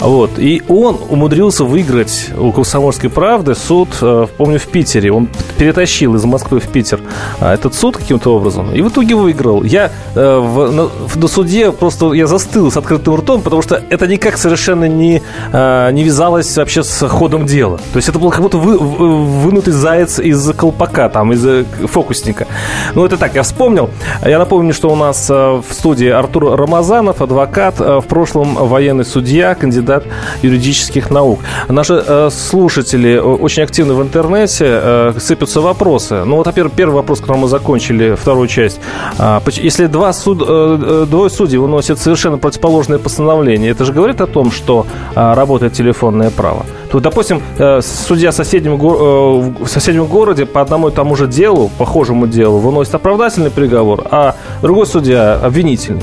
Вот. 0.00 0.38
И 0.38 0.62
он 0.68 0.98
умудрился 1.08 1.64
выиграть 1.64 2.30
у 2.36 2.52
«Комсомольской 2.52 3.10
правды» 3.10 3.54
суд, 3.54 3.88
помню, 4.36 4.58
в 4.58 4.66
Питере. 4.66 5.12
Он 5.12 5.28
перетащил 5.58 6.14
из 6.14 6.24
Москвы 6.24 6.60
в 6.60 6.68
Питер 6.68 7.00
этот 7.40 7.74
суд 7.74 7.96
каким-то 8.04 8.36
образом. 8.36 8.72
И 8.74 8.82
в 8.82 8.88
итоге 8.88 9.14
выиграл. 9.14 9.62
Я 9.64 9.90
э, 10.14 10.38
в, 10.38 10.70
на, 10.70 10.88
на 11.14 11.28
суде 11.28 11.72
просто 11.72 12.12
я 12.12 12.26
застыл 12.26 12.70
с 12.70 12.76
открытым 12.76 13.16
ртом, 13.16 13.42
потому 13.42 13.62
что 13.62 13.82
это 13.90 14.06
никак 14.06 14.36
совершенно 14.36 14.84
не, 14.84 15.22
э, 15.52 15.90
не 15.92 16.04
вязалось 16.04 16.56
вообще 16.56 16.82
с 16.82 17.08
ходом 17.08 17.46
дела. 17.46 17.78
То 17.92 17.96
есть 17.96 18.08
это 18.08 18.18
был 18.18 18.30
как 18.30 18.42
будто 18.42 18.58
вы, 18.58 18.78
вынутый 18.78 19.72
заяц 19.72 20.18
из 20.18 20.52
колпака, 20.54 21.08
там, 21.08 21.32
из 21.32 21.44
э, 21.46 21.64
фокусника. 21.86 22.46
Ну, 22.94 23.04
это 23.04 23.16
так, 23.16 23.34
я 23.34 23.42
вспомнил. 23.42 23.90
Я 24.24 24.38
напомню, 24.38 24.74
что 24.74 24.90
у 24.90 24.96
нас 24.96 25.30
э, 25.30 25.34
в 25.34 25.72
студии 25.72 26.08
Артур 26.08 26.56
Рамазанов, 26.56 27.22
адвокат, 27.22 27.80
э, 27.80 28.00
в 28.00 28.06
прошлом 28.06 28.54
военный 28.54 29.04
судья, 29.04 29.54
кандидат 29.54 30.04
юридических 30.42 31.10
наук. 31.10 31.40
Наши 31.68 32.30
слушатели 32.30 33.16
очень 33.18 33.62
активны 33.62 33.94
в 33.94 34.02
интернете, 34.02 35.12
сыпятся 35.18 35.60
вопросы. 35.60 36.24
Ну, 36.24 36.36
вот, 36.36 36.46
во-первых, 36.46 36.74
первый 36.74 36.94
вопрос, 36.94 37.20
который 37.20 37.38
мы 37.38 37.48
закончили, 37.48 37.93
вторую 38.16 38.48
часть. 38.48 38.80
А, 39.18 39.42
если 39.46 39.86
два 39.86 40.12
суд, 40.12 40.42
э, 40.46 41.06
двое 41.08 41.30
судей 41.30 41.58
выносят 41.58 41.98
совершенно 41.98 42.38
противоположное 42.38 42.98
постановление, 42.98 43.70
это 43.70 43.84
же 43.84 43.92
говорит 43.92 44.20
о 44.20 44.26
том, 44.26 44.50
что 44.50 44.86
а, 45.14 45.34
работает 45.34 45.72
телефонное 45.72 46.30
право. 46.30 46.64
То, 46.90 47.00
допустим, 47.00 47.42
судья 47.80 48.30
в 48.30 48.34
соседнем, 48.34 48.76
в 48.76 49.66
соседнем 49.66 50.06
городе 50.06 50.46
по 50.46 50.60
одному 50.60 50.88
и 50.88 50.92
тому 50.92 51.16
же 51.16 51.26
делу, 51.26 51.70
похожему 51.76 52.28
делу, 52.28 52.58
выносит 52.58 52.94
оправдательный 52.94 53.50
приговор, 53.50 54.06
а 54.10 54.36
другой 54.62 54.86
судья 54.86 55.34
обвинительный. 55.42 56.02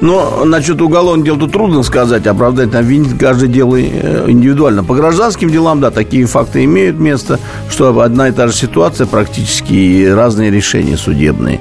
Но 0.00 0.44
насчет 0.44 0.80
уголовных 0.80 1.26
дел 1.26 1.36
тут 1.36 1.52
трудно 1.52 1.82
сказать, 1.82 2.26
оправдать 2.26 2.74
обвинить 2.74 3.18
каждое 3.18 3.48
дело 3.48 3.76
э, 3.76 4.24
индивидуально. 4.28 4.82
По 4.82 4.94
гражданским 4.94 5.50
делам, 5.50 5.80
да, 5.80 5.90
такие 5.90 6.26
факты 6.26 6.64
имеют 6.64 6.98
место, 6.98 7.38
что 7.68 7.98
одна 8.00 8.28
и 8.28 8.32
та 8.32 8.48
же 8.48 8.54
ситуация, 8.54 9.06
практически 9.06 10.06
разные 10.08 10.50
решения 10.50 10.96
судебные. 10.96 11.60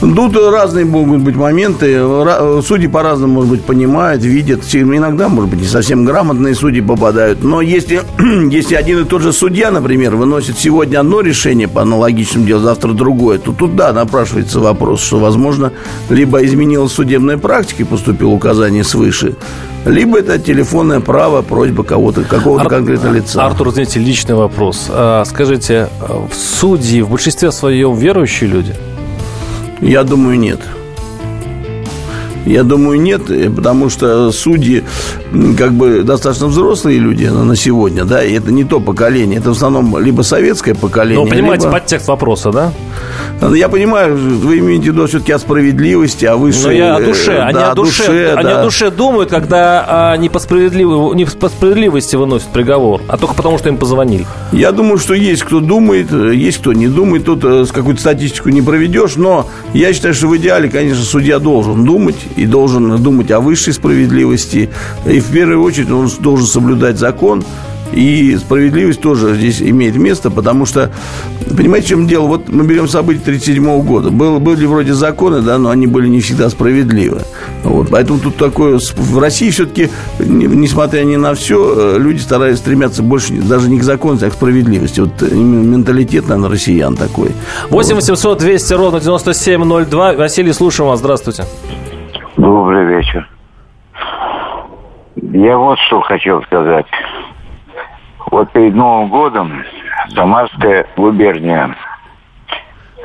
Тут 0.00 0.36
разные 0.36 0.84
могут 0.84 1.20
быть 1.20 1.36
моменты. 1.36 2.00
Судьи 2.62 2.86
по-разному, 2.86 3.34
может 3.34 3.50
быть, 3.50 3.64
понимают, 3.64 4.22
видят. 4.22 4.62
Иногда, 4.74 5.28
может 5.28 5.50
быть, 5.50 5.60
не 5.60 5.66
совсем 5.66 6.04
грамотные 6.04 6.54
судьи 6.54 6.80
попадают. 6.82 7.42
Но 7.42 7.60
если, 7.62 8.02
если 8.50 8.74
один 8.74 9.00
и 9.00 9.04
тот 9.04 9.22
же 9.22 9.32
судья, 9.32 9.70
например, 9.70 10.16
выносит 10.16 10.58
сегодня 10.58 11.00
одно 11.00 11.20
решение 11.22 11.66
по 11.66 11.82
аналогичному 11.82 12.46
делу, 12.46 12.60
завтра 12.60 12.92
другое, 12.92 13.38
то 13.38 13.52
тут, 13.52 13.74
да, 13.74 13.92
напрашивается 13.92 14.60
вопрос, 14.60 15.00
что, 15.02 15.18
возможно, 15.18 15.72
либо 16.10 16.44
изменилась 16.44 16.92
судебная 16.92 17.38
практика 17.38 17.82
и 17.82 17.86
поступило 17.86 18.30
указание 18.30 18.84
свыше, 18.84 19.36
либо 19.86 20.18
это 20.18 20.38
телефонное 20.38 21.00
право, 21.00 21.42
просьба 21.42 21.84
кого-то, 21.84 22.22
какого-то 22.22 22.64
Ар- 22.64 22.70
конкретного 22.70 23.14
лица. 23.14 23.44
Артур, 23.44 23.72
знаете, 23.72 23.98
личный 23.98 24.34
вопрос. 24.34 24.86
А, 24.90 25.24
скажите, 25.24 25.88
судьи 26.60 27.00
в 27.02 27.10
большинстве 27.10 27.50
своем 27.50 27.94
верующие 27.94 28.50
люди? 28.50 28.74
Я 29.80 30.04
думаю, 30.04 30.38
нет. 30.38 30.60
Я 32.46 32.62
думаю, 32.62 33.00
нет, 33.00 33.22
потому 33.54 33.90
что 33.90 34.30
судьи 34.30 34.84
как 35.58 35.72
бы 35.72 36.02
достаточно 36.02 36.46
взрослые 36.46 36.98
люди 36.98 37.24
на 37.24 37.56
сегодня, 37.56 38.04
да, 38.04 38.24
и 38.24 38.32
это 38.34 38.52
не 38.52 38.64
то 38.64 38.80
поколение, 38.80 39.40
это 39.40 39.50
в 39.50 39.52
основном 39.52 39.98
либо 39.98 40.22
советское 40.22 40.74
поколение. 40.74 41.24
Ну, 41.24 41.28
понимаете, 41.28 41.66
либо... 41.66 41.78
подтекст 41.78 42.08
вопроса, 42.08 42.50
да? 42.52 42.72
Я 43.54 43.68
понимаю, 43.68 44.16
вы 44.16 44.58
имеете 44.60 44.90
в 44.90 44.94
виду 44.94 45.06
все-таки 45.06 45.32
о 45.32 45.38
справедливости, 45.38 46.24
о 46.24 46.36
высшей... 46.36 46.64
Но 46.64 46.72
я 46.72 46.96
о 46.96 47.00
душе, 47.00 47.32
э, 47.32 47.42
они, 47.42 47.54
да, 47.54 47.72
о 47.72 47.74
душе, 47.74 48.06
душе 48.06 48.34
они 48.34 48.44
да. 48.44 48.60
о 48.60 48.64
душе 48.64 48.90
думают, 48.90 49.28
когда 49.28 49.84
а, 49.86 50.16
не, 50.16 50.28
по 50.28 50.38
не 50.38 51.24
по 51.24 51.48
справедливости 51.48 52.16
выносят 52.16 52.48
приговор, 52.48 53.02
а 53.08 53.18
только 53.18 53.34
потому, 53.34 53.58
что 53.58 53.68
им 53.68 53.76
позвонили. 53.76 54.26
Я 54.52 54.72
думаю, 54.72 54.98
что 54.98 55.14
есть 55.14 55.42
кто 55.42 55.60
думает, 55.60 56.10
есть 56.12 56.58
кто 56.58 56.72
не 56.72 56.88
думает, 56.88 57.24
тут 57.26 57.44
э, 57.44 57.64
какую-то 57.72 58.00
статистику 58.00 58.48
не 58.48 58.62
проведешь, 58.62 59.16
но 59.16 59.46
я 59.74 59.92
считаю, 59.92 60.14
что 60.14 60.28
в 60.28 60.36
идеале, 60.36 60.68
конечно, 60.68 61.04
судья 61.04 61.38
должен 61.38 61.84
думать 61.84 62.16
и 62.36 62.46
должен 62.46 63.02
думать 63.02 63.30
о 63.30 63.40
высшей 63.40 63.72
справедливости, 63.72 64.70
и 65.06 65.20
в 65.20 65.26
первую 65.26 65.62
очередь 65.62 65.90
он 65.90 66.10
должен 66.20 66.46
соблюдать 66.46 66.98
закон, 66.98 67.42
и 67.92 68.36
справедливость 68.36 69.00
тоже 69.00 69.34
здесь 69.36 69.62
имеет 69.62 69.96
место, 69.96 70.30
потому 70.30 70.66
что, 70.66 70.90
понимаете, 71.56 71.86
в 71.86 71.90
чем 71.90 72.06
дело? 72.06 72.26
Вот 72.26 72.48
мы 72.48 72.64
берем 72.64 72.88
события 72.88 73.20
1937 73.20 73.82
года. 73.82 74.10
Был, 74.10 74.40
были 74.40 74.66
вроде 74.66 74.92
законы, 74.92 75.40
да, 75.40 75.58
но 75.58 75.70
они 75.70 75.86
были 75.86 76.08
не 76.08 76.20
всегда 76.20 76.50
справедливы. 76.50 77.22
Вот, 77.62 77.88
поэтому 77.90 78.18
тут 78.18 78.36
такое... 78.36 78.78
В 78.96 79.18
России 79.18 79.50
все-таки, 79.50 79.88
несмотря 80.18 81.04
ни 81.04 81.16
на 81.16 81.34
все, 81.34 81.94
э, 81.94 81.98
люди 81.98 82.18
стараются 82.18 82.62
стремятся 82.62 83.02
больше 83.02 83.34
даже 83.34 83.68
не 83.68 83.78
к 83.78 83.82
закону, 83.82 84.18
а 84.22 84.30
к 84.30 84.32
справедливости. 84.32 85.00
Вот 85.00 85.22
э, 85.22 85.34
менталитет, 85.34 86.28
наверное, 86.28 86.50
россиян 86.50 86.96
такой. 86.96 87.32
8 87.70 87.94
800 87.94 88.38
200 88.38 88.72
ровно 88.74 89.00
9702. 89.00 90.14
Василий, 90.14 90.52
слушаем 90.52 90.90
вас. 90.90 90.98
Здравствуйте. 90.98 91.44
Добрый 92.36 92.84
вечер. 92.84 93.26
Я 95.16 95.56
вот 95.56 95.78
что 95.78 96.02
хотел 96.02 96.42
сказать. 96.42 96.86
Вот 98.30 98.52
перед 98.52 98.74
Новым 98.74 99.08
годом 99.08 99.64
Самарская 100.10 100.86
губерния 100.98 101.74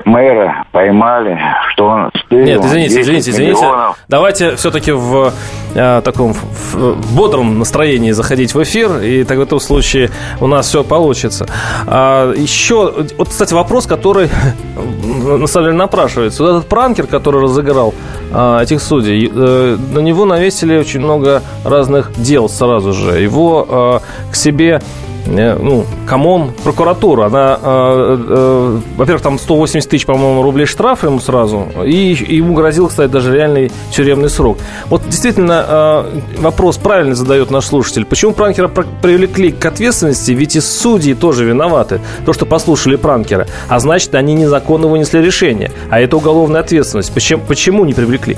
мэра 0.05 0.65
поймали, 0.71 1.39
что 1.71 1.87
он 1.87 2.11
стырил 2.25 2.45
Нет, 2.45 2.65
извините, 2.65 3.01
извините, 3.01 3.31
извините. 3.31 3.61
Миллионов. 3.61 3.97
Давайте 4.07 4.55
все-таки 4.55 4.91
в 4.91 5.33
э, 5.75 6.01
таком 6.03 6.33
в 6.33 7.15
бодром 7.15 7.59
настроении 7.59 8.11
заходить 8.11 8.53
в 8.53 8.63
эфир, 8.63 8.99
и 8.99 9.23
так 9.23 9.37
в 9.37 9.41
этом 9.41 9.59
случае 9.59 10.09
у 10.39 10.47
нас 10.47 10.67
все 10.67 10.83
получится. 10.83 11.45
А, 11.87 12.33
еще, 12.33 13.05
вот, 13.17 13.29
кстати, 13.29 13.53
вопрос, 13.53 13.85
который 13.85 14.29
на 15.03 15.47
самом 15.47 15.67
деле 15.67 15.77
напрашивается. 15.77 16.43
Вот 16.43 16.49
этот 16.49 16.69
пранкер, 16.69 17.07
который 17.07 17.41
разыграл 17.41 17.93
а, 18.31 18.61
этих 18.61 18.81
судей, 18.81 19.31
э, 19.33 19.77
на 19.93 19.99
него 19.99 20.25
навесили 20.25 20.77
очень 20.77 20.99
много 20.99 21.41
разных 21.65 22.11
дел 22.17 22.49
сразу 22.49 22.93
же. 22.93 23.19
Его 23.19 23.65
а, 23.69 24.01
к 24.31 24.35
себе 24.35 24.81
Э, 24.81 25.11
ну, 25.27 25.86
come 26.08 26.33
on, 26.33 26.51
прокуратура, 26.63 27.25
она, 27.25 27.60
э, 27.62 28.17
э, 28.27 28.79
во-первых, 28.97 29.21
там 29.21 29.39
180 29.39 29.89
тысяч, 29.89 30.05
по-моему, 30.05 30.41
рублей 30.41 30.65
штраф 30.65 31.03
ему 31.03 31.19
сразу, 31.19 31.67
и, 31.86 32.13
и 32.13 32.36
ему 32.38 32.53
грозил, 32.53 32.88
кстати, 32.88 33.10
даже 33.10 33.34
реальный 33.34 33.71
тюремный 33.91 34.29
срок. 34.29 34.57
Вот 34.88 35.03
действительно 35.05 35.65
э, 35.67 36.19
вопрос 36.39 36.77
правильно 36.77 37.15
задает 37.15 37.51
наш 37.51 37.65
слушатель. 37.65 38.05
Почему 38.05 38.34
пранкера 38.34 38.67
привлекли 38.67 39.51
к 39.51 39.65
ответственности? 39.65 40.31
Ведь 40.31 40.55
и 40.55 40.60
судьи 40.60 41.13
тоже 41.13 41.45
виноваты. 41.45 42.01
То, 42.25 42.34
что 42.34 42.45
послушали 42.45 42.95
пранкера. 42.95 43.47
А 43.69 43.79
значит, 43.79 44.15
они 44.15 44.34
незаконно 44.34 44.88
вынесли 44.88 45.19
решение. 45.19 45.71
А 45.89 45.99
это 45.99 46.17
уголовная 46.17 46.62
ответственность. 46.62 47.13
Почему, 47.13 47.43
почему 47.47 47.86
не 47.86 47.93
привлекли? 47.93 48.38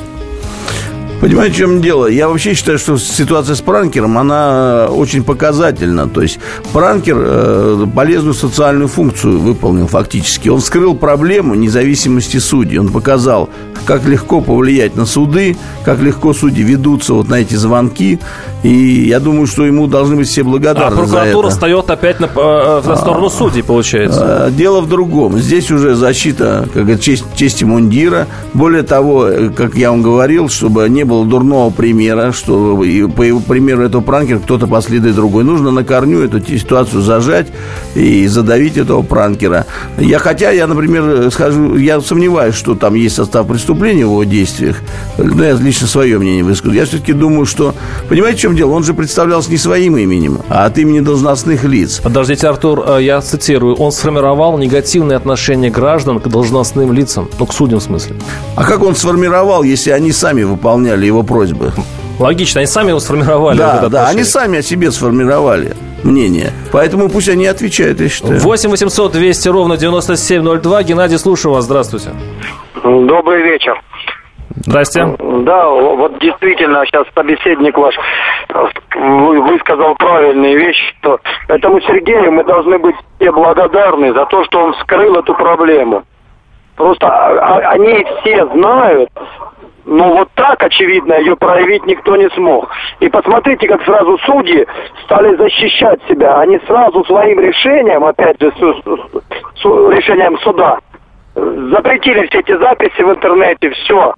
Понимаете, 1.23 1.53
в 1.53 1.57
чем 1.57 1.81
дело? 1.81 2.07
Я 2.07 2.27
вообще 2.27 2.53
считаю, 2.53 2.77
что 2.77 2.97
ситуация 2.97 3.55
с 3.55 3.61
пранкером, 3.61 4.17
она 4.17 4.87
очень 4.89 5.23
показательна. 5.23 6.09
То 6.09 6.21
есть 6.21 6.37
пранкер 6.73 7.15
э, 7.17 7.87
полезную 7.95 8.33
социальную 8.33 8.89
функцию 8.89 9.39
выполнил 9.39 9.87
фактически. 9.87 10.49
Он 10.49 10.59
вскрыл 10.59 10.95
проблему 10.95 11.55
независимости 11.55 12.37
судей. 12.39 12.77
Он 12.77 12.89
показал, 12.89 13.49
как 13.85 14.05
легко 14.05 14.41
повлиять 14.41 14.97
на 14.97 15.05
суды, 15.05 15.55
как 15.85 16.01
легко 16.01 16.33
судьи 16.33 16.61
ведутся 16.61 17.13
вот 17.13 17.29
на 17.29 17.35
эти 17.35 17.55
звонки. 17.55 18.19
И 18.63 19.07
я 19.07 19.21
думаю, 19.21 19.47
что 19.47 19.65
ему 19.65 19.87
должны 19.87 20.17
быть 20.17 20.27
все 20.27 20.43
благодарны 20.43 20.87
А 20.87 20.91
прокуратура 20.91 21.43
за 21.43 21.47
это. 21.47 21.49
встает 21.49 21.89
опять 21.89 22.19
на, 22.19 22.25
э, 22.25 22.81
на 22.85 22.95
сторону 22.97 23.29
судей, 23.29 23.63
получается. 23.63 24.45
А, 24.47 24.51
Дело 24.51 24.81
в 24.81 24.89
другом. 24.89 25.37
Здесь 25.39 25.71
уже 25.71 25.95
защита, 25.95 26.67
как 26.73 26.99
честь, 26.99 27.23
чести 27.35 27.63
мундира. 27.63 28.27
Более 28.53 28.83
того, 28.83 29.27
э, 29.27 29.49
как 29.49 29.75
я 29.75 29.91
вам 29.91 30.01
говорил, 30.01 30.49
чтобы 30.49 30.87
не 30.89 31.03
было 31.03 31.12
дурного 31.23 31.69
примера, 31.69 32.31
что 32.31 32.83
и 32.83 33.07
по 33.07 33.21
его 33.21 33.39
примеру 33.39 33.83
этого 33.83 34.01
пранкера 34.01 34.39
кто-то 34.39 34.67
последует 34.67 35.15
другой. 35.15 35.43
Нужно 35.43 35.71
на 35.71 35.83
корню 35.83 36.21
эту 36.21 36.39
ситуацию 36.45 37.01
зажать 37.01 37.47
и 37.95 38.27
задавить 38.27 38.77
этого 38.77 39.01
пранкера. 39.03 39.65
Я, 39.97 40.19
хотя 40.19 40.51
я, 40.51 40.67
например, 40.67 41.29
скажу, 41.31 41.75
я 41.77 42.01
сомневаюсь, 42.01 42.55
что 42.55 42.75
там 42.75 42.95
есть 42.95 43.15
состав 43.15 43.47
преступления 43.47 44.05
в 44.05 44.09
его 44.09 44.23
действиях. 44.23 44.77
Но 45.17 45.43
я 45.43 45.53
лично 45.53 45.87
свое 45.87 46.17
мнение 46.17 46.43
выскажу. 46.43 46.73
Я 46.73 46.85
все-таки 46.85 47.13
думаю, 47.13 47.45
что... 47.45 47.75
Понимаете, 48.09 48.37
в 48.37 48.41
чем 48.41 48.55
дело? 48.55 48.71
Он 48.71 48.83
же 48.83 48.93
представлялся 48.93 49.51
не 49.51 49.57
своим 49.57 49.97
именем, 49.97 50.39
а 50.49 50.65
от 50.65 50.77
имени 50.77 50.99
должностных 50.99 51.63
лиц. 51.63 51.99
Подождите, 52.03 52.47
Артур, 52.47 52.83
э, 52.87 53.03
я 53.03 53.21
цитирую. 53.21 53.75
Он 53.75 53.91
сформировал 53.91 54.57
негативное 54.57 55.17
отношение 55.17 55.69
граждан 55.69 56.19
к 56.19 56.27
должностным 56.27 56.91
лицам. 56.93 57.29
Ну, 57.39 57.45
к 57.45 57.53
судьям 57.53 57.79
в 57.79 57.83
смысле. 57.83 58.15
А 58.55 58.63
как 58.63 58.81
он 58.83 58.95
сформировал, 58.95 59.63
если 59.63 59.91
они 59.91 60.11
сами 60.11 60.43
выполняли 60.43 60.92
его 61.01 61.23
просьбы? 61.23 61.71
Логично, 62.19 62.59
они 62.61 62.67
сами 62.67 62.89
его 62.89 62.99
сформировали. 62.99 63.57
вот 63.57 63.65
Да, 63.65 63.77
это 63.79 63.89
да, 63.89 64.07
они 64.09 64.23
сами 64.23 64.59
о 64.59 64.61
себе 64.61 64.91
сформировали 64.91 65.73
мнение. 66.03 66.51
Поэтому 66.71 67.09
пусть 67.09 67.29
они 67.29 67.47
отвечают, 67.47 67.99
я 67.99 68.09
считаю. 68.09 68.39
8 68.39 68.69
800 68.69 69.11
200 69.13 69.49
ровно 69.49 69.77
9702. 69.77 70.83
Геннадий, 70.83 71.17
слушаю 71.17 71.55
вас. 71.55 71.65
Здравствуйте. 71.65 72.09
Добрый 72.83 73.41
вечер. 73.43 73.81
Здрасте. 74.65 75.05
Да, 75.45 75.67
вот 75.67 76.19
действительно, 76.19 76.85
сейчас 76.85 77.05
собеседник 77.15 77.75
ваш 77.77 77.95
вы- 78.95 79.41
высказал 79.41 79.95
правильные 79.95 80.55
вещи, 80.55 80.81
что 80.99 81.19
этому 81.47 81.81
Сергею 81.81 82.31
мы 82.31 82.43
должны 82.43 82.77
быть 82.77 82.95
все 83.19 83.31
благодарны 83.31 84.13
за 84.13 84.25
то, 84.27 84.43
что 84.45 84.63
он 84.65 84.73
вскрыл 84.73 85.15
эту 85.15 85.33
проблему. 85.33 86.03
Просто 86.75 87.07
а- 87.07 87.57
а- 87.57 87.71
они 87.71 88.05
все 88.21 88.45
знают, 88.53 89.09
но 89.85 90.13
вот 90.15 90.29
так, 90.35 90.61
очевидно, 90.63 91.13
ее 91.15 91.35
проявить 91.35 91.85
никто 91.85 92.15
не 92.15 92.29
смог. 92.31 92.69
И 92.99 93.09
посмотрите, 93.09 93.67
как 93.67 93.83
сразу 93.83 94.17
судьи 94.25 94.65
стали 95.05 95.35
защищать 95.35 95.99
себя. 96.07 96.39
Они 96.39 96.59
сразу 96.67 97.03
своим 97.05 97.39
решением, 97.39 98.03
опять 98.05 98.39
же, 98.39 98.51
с- 98.51 98.55
с- 98.55 99.61
с 99.61 99.65
решением 99.65 100.37
суда, 100.39 100.79
запретили 101.35 102.27
все 102.27 102.39
эти 102.39 102.57
записи 102.57 103.01
в 103.01 103.09
интернете, 103.11 103.69
все. 103.71 104.13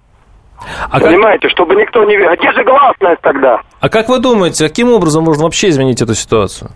А 0.90 1.00
как, 1.00 1.10
Понимаете, 1.10 1.48
чтобы 1.50 1.74
никто 1.74 2.04
не... 2.04 2.16
видел. 2.16 2.32
Где 2.34 2.52
же 2.52 2.64
гласность 2.64 3.20
тогда? 3.22 3.60
а 3.80 3.88
как 3.88 4.08
вы 4.08 4.18
думаете, 4.20 4.66
каким 4.66 4.90
образом 4.92 5.24
можно 5.24 5.44
вообще 5.44 5.68
изменить 5.68 6.00
эту 6.00 6.14
ситуацию? 6.14 6.70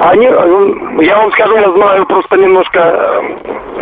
Они, 0.00 0.26
э, 0.26 1.02
я 1.02 1.18
вам 1.18 1.32
скажу, 1.32 1.56
я 1.56 1.70
знаю 1.72 2.06
просто 2.06 2.36
немножко, 2.36 3.22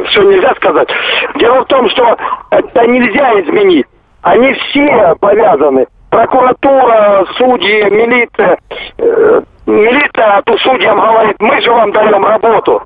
все 0.09 0.23
нельзя 0.23 0.55
сказать. 0.57 0.89
Дело 1.37 1.63
в 1.63 1.67
том, 1.67 1.89
что 1.91 2.17
это 2.51 2.87
нельзя 2.87 3.41
изменить. 3.41 3.87
Они 4.23 4.53
все 4.53 5.15
повязаны. 5.21 5.87
Прокуратура, 6.11 7.27
судьи, 7.37 7.91
милиция. 7.91 8.59
Э, 8.99 9.43
Милиция 9.69 10.41
то 10.47 10.57
судьям 10.57 10.99
говорит, 10.99 11.37
мы 11.41 11.61
же 11.61 11.71
вам 11.71 11.93
даем 11.93 12.25
работу. 12.25 12.83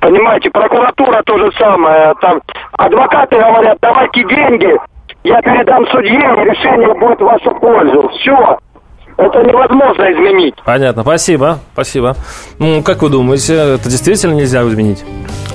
Понимаете, 0.00 0.50
прокуратура 0.50 1.22
то 1.26 1.36
же 1.36 1.52
самое. 1.58 2.14
Там 2.22 2.40
адвокаты 2.78 3.36
говорят, 3.36 3.76
давайте 3.82 4.24
деньги, 4.24 4.80
я 5.24 5.42
передам 5.42 5.86
судье, 5.88 6.18
решение 6.18 6.94
будет 6.94 7.20
в 7.20 7.24
вашу 7.24 7.50
пользу. 7.56 8.08
Все. 8.08 8.58
Это 9.20 9.42
невозможно 9.42 10.02
изменить. 10.12 10.54
Понятно, 10.64 11.02
спасибо, 11.02 11.58
спасибо. 11.74 12.16
Ну, 12.58 12.82
как 12.82 13.02
вы 13.02 13.10
думаете, 13.10 13.54
это 13.54 13.88
действительно 13.90 14.32
нельзя 14.34 14.66
изменить? 14.66 15.04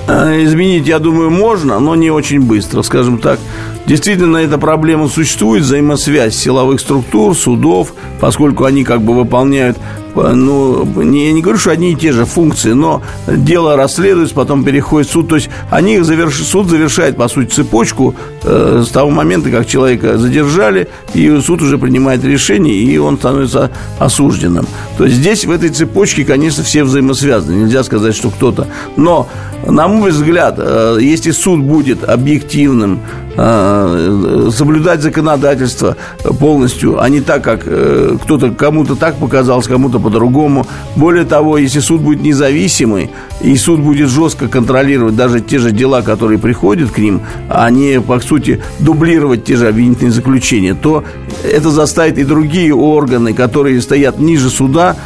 Э, 0.08 0.40
Изменить, 0.44 0.86
я 0.86 1.00
думаю, 1.00 1.30
можно, 1.30 1.80
но 1.80 1.96
не 1.96 2.10
очень 2.12 2.40
быстро, 2.40 2.82
скажем 2.82 3.18
так. 3.18 3.40
Действительно, 3.86 4.36
эта 4.36 4.56
проблема 4.58 5.08
существует, 5.08 5.62
взаимосвязь 5.64 6.36
силовых 6.36 6.78
структур, 6.80 7.34
судов, 7.34 7.92
поскольку 8.20 8.64
они 8.64 8.84
как 8.84 9.00
бы 9.00 9.14
выполняют, 9.14 9.76
ну, 10.16 10.84
я 11.02 11.32
не 11.32 11.42
говорю, 11.42 11.58
что 11.58 11.70
одни 11.70 11.92
и 11.92 11.94
те 11.94 12.12
же 12.12 12.24
функции, 12.24 12.72
но 12.72 13.02
дело 13.26 13.76
расследуется, 13.76 14.34
потом 14.34 14.64
переходит 14.64 15.08
в 15.08 15.12
суд. 15.12 15.28
То 15.28 15.36
есть 15.36 15.50
они 15.70 16.00
заверш... 16.00 16.42
суд 16.42 16.68
завершает, 16.68 17.16
по 17.16 17.28
сути, 17.28 17.50
цепочку 17.50 18.14
э, 18.42 18.82
с 18.86 18.90
того 18.90 19.10
момента, 19.10 19.50
как 19.50 19.66
человека 19.66 20.18
задержали, 20.18 20.88
и 21.14 21.40
суд 21.40 21.62
уже 21.62 21.78
принимает 21.78 22.24
решение, 22.24 22.74
и 22.74 22.96
он 22.98 23.18
становится 23.18 23.70
осужденным. 23.98 24.66
То 24.98 25.04
есть 25.04 25.16
здесь, 25.16 25.44
в 25.44 25.50
этой 25.50 25.68
цепочке, 25.68 26.24
конечно, 26.24 26.64
все 26.64 26.84
взаимосвязаны. 26.84 27.64
Нельзя 27.64 27.84
сказать, 27.84 28.14
что 28.14 28.30
кто-то. 28.30 28.68
Но, 28.96 29.28
на 29.64 29.88
мой 29.88 30.10
взгляд, 30.10 30.56
э, 30.58 30.98
если 31.00 31.30
суд 31.30 31.60
будет 31.60 32.04
объективным, 32.04 33.00
э, 33.36 34.50
соблюдать 34.52 35.02
законодательство 35.02 35.96
полностью, 36.38 37.02
а 37.02 37.08
не 37.08 37.20
так, 37.20 37.42
как 37.42 37.62
э, 37.66 38.16
кто-то 38.22 38.50
кому-то 38.50 38.96
так 38.96 39.16
показалось, 39.16 39.66
кому-то 39.66 39.98
по-другому. 39.98 40.66
Более 40.94 41.24
того, 41.24 41.58
если 41.58 41.80
суд 41.80 42.00
будет 42.00 42.22
независимый, 42.22 43.10
и 43.40 43.56
суд 43.56 43.80
будет 43.80 44.08
жестко 44.08 44.48
контролировать 44.48 45.16
даже 45.16 45.40
те 45.40 45.58
же 45.58 45.70
дела, 45.70 46.02
которые 46.02 46.38
приходят 46.38 46.90
к 46.90 46.98
ним, 46.98 47.20
а 47.48 47.68
не, 47.70 48.00
по 48.00 48.20
сути, 48.20 48.60
дублировать 48.78 49.44
те 49.44 49.56
же 49.56 49.68
обвинительные 49.68 50.12
заключения, 50.12 50.74
то 50.74 51.04
это 51.44 51.70
заставит 51.70 52.18
и 52.18 52.24
другие 52.24 52.74
органы, 52.74 53.34
которые 53.34 53.80
стоят 53.82 54.18
ниже 54.18 54.48
суда, 54.48 54.96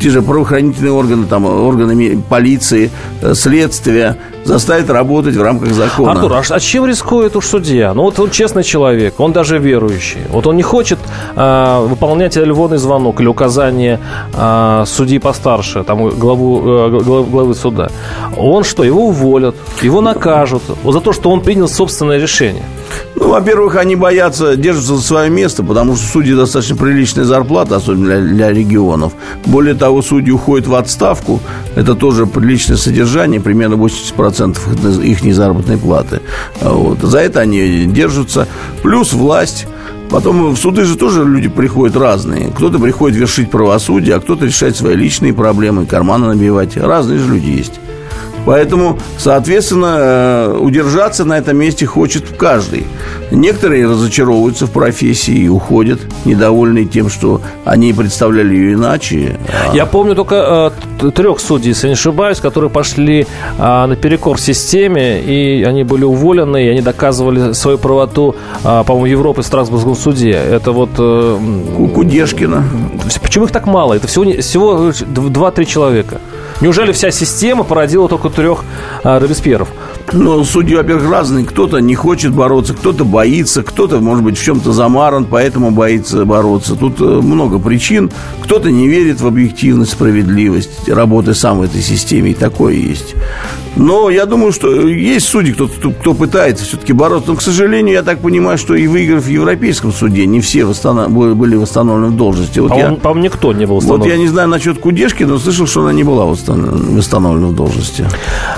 те 0.00 0.10
же 0.10 0.20
правоохранительные 0.22 0.92
органы, 0.92 1.26
там, 1.26 1.46
органы 1.46 1.94
ми- 1.94 2.18
полиции, 2.28 2.90
э, 3.22 3.34
следствия, 3.82 4.16
заставит 4.44 4.90
работать 4.90 5.36
в 5.36 5.42
рамках 5.42 5.72
закона. 5.72 6.12
Артур, 6.12 6.32
а, 6.32 6.42
а 6.48 6.60
чем 6.60 6.86
рискует 6.86 7.36
уж 7.36 7.46
судья? 7.46 7.94
Ну 7.94 8.02
вот 8.02 8.18
он 8.18 8.30
честный 8.30 8.64
человек, 8.64 9.20
он 9.20 9.32
даже 9.32 9.58
верующий. 9.58 10.20
Вот 10.30 10.46
он 10.46 10.56
не 10.56 10.62
хочет 10.62 10.98
а, 11.36 11.80
выполнять 11.80 12.34
телефонный 12.34 12.78
звонок 12.78 13.20
или 13.20 13.28
указание 13.28 14.00
а, 14.34 14.84
судьи 14.86 15.18
постарше, 15.18 15.84
там 15.84 16.08
главу, 16.08 16.60
э, 16.60 17.00
глав- 17.02 17.30
главы 17.30 17.54
суда. 17.54 17.90
Он 18.36 18.64
что, 18.64 18.84
его 18.84 19.06
уволят, 19.06 19.54
его 19.82 20.00
накажут 20.00 20.62
за 20.84 21.00
то, 21.00 21.12
что 21.12 21.30
он 21.30 21.40
принял 21.40 21.68
собственное 21.68 22.18
решение. 22.18 22.64
Ну, 23.14 23.28
во-первых, 23.28 23.76
они 23.76 23.96
боятся, 23.96 24.56
держатся 24.56 24.96
за 24.96 25.02
свое 25.02 25.30
место, 25.30 25.62
потому 25.62 25.96
что 25.96 26.06
судьи 26.06 26.34
достаточно 26.34 26.76
приличная 26.76 27.24
зарплата, 27.24 27.76
особенно 27.76 28.04
для, 28.06 28.20
для 28.20 28.50
регионов. 28.50 29.12
Более 29.46 29.74
того, 29.74 30.02
судьи 30.02 30.32
уходят 30.32 30.66
в 30.66 30.74
отставку. 30.74 31.40
Это 31.76 31.94
тоже 31.94 32.26
приличное 32.26 32.76
содержание, 32.76 33.40
примерно 33.40 33.74
80% 33.74 34.31
их 34.40 35.22
незаработной 35.22 35.78
платы. 35.78 36.20
Вот. 36.60 37.00
За 37.00 37.18
это 37.18 37.40
они 37.40 37.84
держатся. 37.86 38.48
Плюс 38.82 39.12
власть. 39.12 39.66
Потом 40.10 40.50
в 40.50 40.58
суды 40.58 40.84
же 40.84 40.96
тоже 40.96 41.24
люди 41.24 41.48
приходят 41.48 41.96
разные. 41.96 42.50
Кто-то 42.50 42.78
приходит 42.78 43.16
вершить 43.16 43.50
правосудие, 43.50 44.16
а 44.16 44.20
кто-то 44.20 44.44
решать 44.44 44.76
свои 44.76 44.94
личные 44.94 45.32
проблемы, 45.32 45.86
карманы 45.86 46.26
набивать. 46.26 46.76
Разные 46.76 47.18
же 47.18 47.32
люди 47.32 47.48
есть. 47.48 47.80
Поэтому, 48.44 48.98
соответственно, 49.18 49.96
э, 49.98 50.58
удержаться 50.58 51.24
на 51.24 51.38
этом 51.38 51.56
месте 51.56 51.86
хочет 51.86 52.24
каждый. 52.36 52.86
Некоторые 53.30 53.86
разочаровываются 53.86 54.66
в 54.66 54.70
профессии 54.70 55.34
и 55.34 55.48
уходят, 55.48 56.00
недовольные 56.24 56.84
тем, 56.84 57.08
что 57.08 57.40
они 57.64 57.92
представляли 57.92 58.54
ее 58.54 58.74
иначе. 58.74 59.38
А 59.70 59.74
Я 59.74 59.86
помню 59.86 60.14
только 60.14 60.72
э, 61.00 61.10
трех 61.10 61.40
судей, 61.40 61.68
если 61.68 61.88
не 61.88 61.94
ошибаюсь, 61.94 62.40
которые 62.40 62.70
пошли 62.70 63.26
а, 63.58 63.86
наперекор 63.86 64.40
системе, 64.40 65.20
и 65.20 65.62
они 65.62 65.84
были 65.84 66.04
уволены, 66.04 66.64
и 66.64 66.68
они 66.68 66.80
доказывали 66.80 67.52
свою 67.52 67.78
правоту, 67.78 68.34
а, 68.64 68.84
по-моему, 68.84 69.06
в 69.06 69.10
Европе 69.10 69.42
в 69.42 69.46
Страсбургском 69.46 69.94
суде. 69.94 70.32
Это 70.32 70.72
вот... 70.72 70.90
э, 70.98 71.38
Кудешкина. 71.94 72.64
Почему 73.22 73.44
их 73.44 73.50
так 73.50 73.66
мало? 73.66 73.94
Это 73.94 74.06
всего, 74.06 74.24
всего 74.40 74.90
2-3 74.90 75.64
человека. 75.64 76.20
Неужели 76.62 76.92
вся 76.92 77.10
система 77.10 77.64
породила 77.64 78.08
только 78.08 78.30
трех 78.30 78.64
а, 79.02 79.18
Робеспьеров? 79.18 79.68
Но 80.12 80.44
судьи, 80.44 80.76
во-первых, 80.76 81.10
разные. 81.10 81.44
Кто-то 81.44 81.78
не 81.78 81.96
хочет 81.96 82.32
бороться, 82.32 82.72
кто-то 82.72 83.04
боится, 83.04 83.64
кто-то, 83.64 83.98
может 83.98 84.22
быть, 84.22 84.38
в 84.38 84.44
чем-то 84.44 84.70
замаран, 84.72 85.24
поэтому 85.24 85.72
боится 85.72 86.24
бороться. 86.24 86.76
Тут 86.76 87.00
э, 87.00 87.04
много 87.04 87.58
причин. 87.58 88.12
Кто-то 88.44 88.70
не 88.70 88.86
верит 88.86 89.20
в 89.20 89.26
объективность, 89.26 89.92
справедливость 89.92 90.88
работы 90.88 91.34
сам 91.34 91.58
в 91.58 91.62
этой 91.62 91.82
системе, 91.82 92.30
и 92.30 92.34
такое 92.34 92.74
есть. 92.74 93.16
Но 93.76 94.10
я 94.10 94.26
думаю, 94.26 94.52
что 94.52 94.88
есть 94.88 95.26
судьи, 95.28 95.52
кто, 95.52 95.68
кто, 95.68 96.14
пытается 96.14 96.64
все-таки 96.64 96.92
бороться. 96.92 97.30
Но, 97.30 97.36
к 97.36 97.42
сожалению, 97.42 97.94
я 97.94 98.02
так 98.02 98.18
понимаю, 98.18 98.58
что 98.58 98.74
и 98.74 98.86
выиграв 98.86 99.24
в 99.24 99.28
Европейском 99.28 99.92
суде, 99.92 100.26
не 100.26 100.40
все 100.40 100.64
восстанов... 100.64 101.10
были 101.10 101.56
восстановлены 101.56 102.08
в 102.08 102.16
должности. 102.16 102.58
Вот 102.58 102.70
по-моему, 102.70 102.96
я... 102.96 103.00
по 103.00 103.14
никто 103.16 103.52
не 103.52 103.66
был 103.66 103.76
восстановлен. 103.76 104.02
Вот 104.02 104.10
я 104.10 104.18
не 104.18 104.28
знаю 104.28 104.48
насчет 104.48 104.78
Кудешки, 104.78 105.24
но 105.24 105.38
слышал, 105.38 105.66
что 105.66 105.80
она 105.80 105.92
не 105.92 106.04
была 106.04 106.26
восстановлена 106.26 107.48
в 107.48 107.54
должности. 107.54 108.06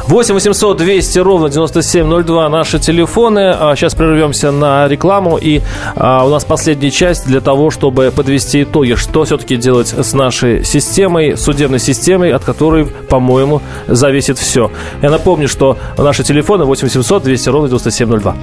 8 0.08 0.34
800 0.34 0.76
200 0.76 1.18
ровно 1.18 1.48
9702 1.48 2.48
наши 2.48 2.78
телефоны. 2.78 3.54
А 3.58 3.74
сейчас 3.76 3.94
прервемся 3.94 4.50
на 4.50 4.88
рекламу. 4.88 5.38
И 5.40 5.60
а, 5.96 6.24
у 6.24 6.30
нас 6.30 6.44
последняя 6.44 6.90
часть 6.90 7.26
для 7.26 7.40
того, 7.40 7.70
чтобы 7.70 8.12
подвести 8.14 8.62
итоги, 8.62 8.94
что 8.94 9.24
все-таки 9.24 9.56
делать 9.56 9.94
с 9.96 10.12
нашей 10.12 10.64
системой, 10.64 11.36
судебной 11.36 11.78
системой, 11.78 12.32
от 12.32 12.44
которой, 12.44 12.86
по-моему, 12.86 13.62
зависит 13.86 14.38
все. 14.38 14.70
Я 15.04 15.10
напомню, 15.10 15.48
что 15.48 15.76
наши 15.98 16.24
телефоны 16.24 16.64
8 16.64 16.88
800 16.88 17.24
200 17.24 17.48
ровно 17.50 17.68
9702. 17.68 18.36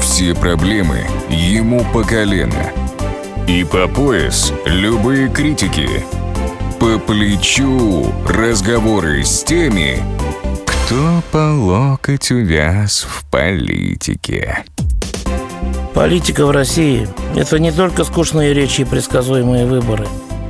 Все 0.00 0.34
проблемы 0.34 1.06
ему 1.30 1.86
по 1.92 2.02
колено. 2.02 2.72
И 3.46 3.62
по 3.62 3.86
пояс 3.86 4.52
любые 4.66 5.28
критики. 5.28 5.88
По 6.80 6.98
плечу 6.98 8.12
разговоры 8.26 9.22
с 9.22 9.44
теми, 9.44 10.02
кто 10.66 11.22
по 11.30 11.54
локоть 11.54 12.32
увяз 12.32 13.06
в 13.08 13.30
политике. 13.30 14.64
Политика 15.94 16.46
в 16.46 16.50
России– 16.50 17.06
это 17.36 17.60
не 17.60 17.70
только 17.70 18.02
скучные 18.02 18.52
речи 18.52 18.80
и 18.80 18.84
предсказуемые 18.84 19.66
выборы– 19.66 20.08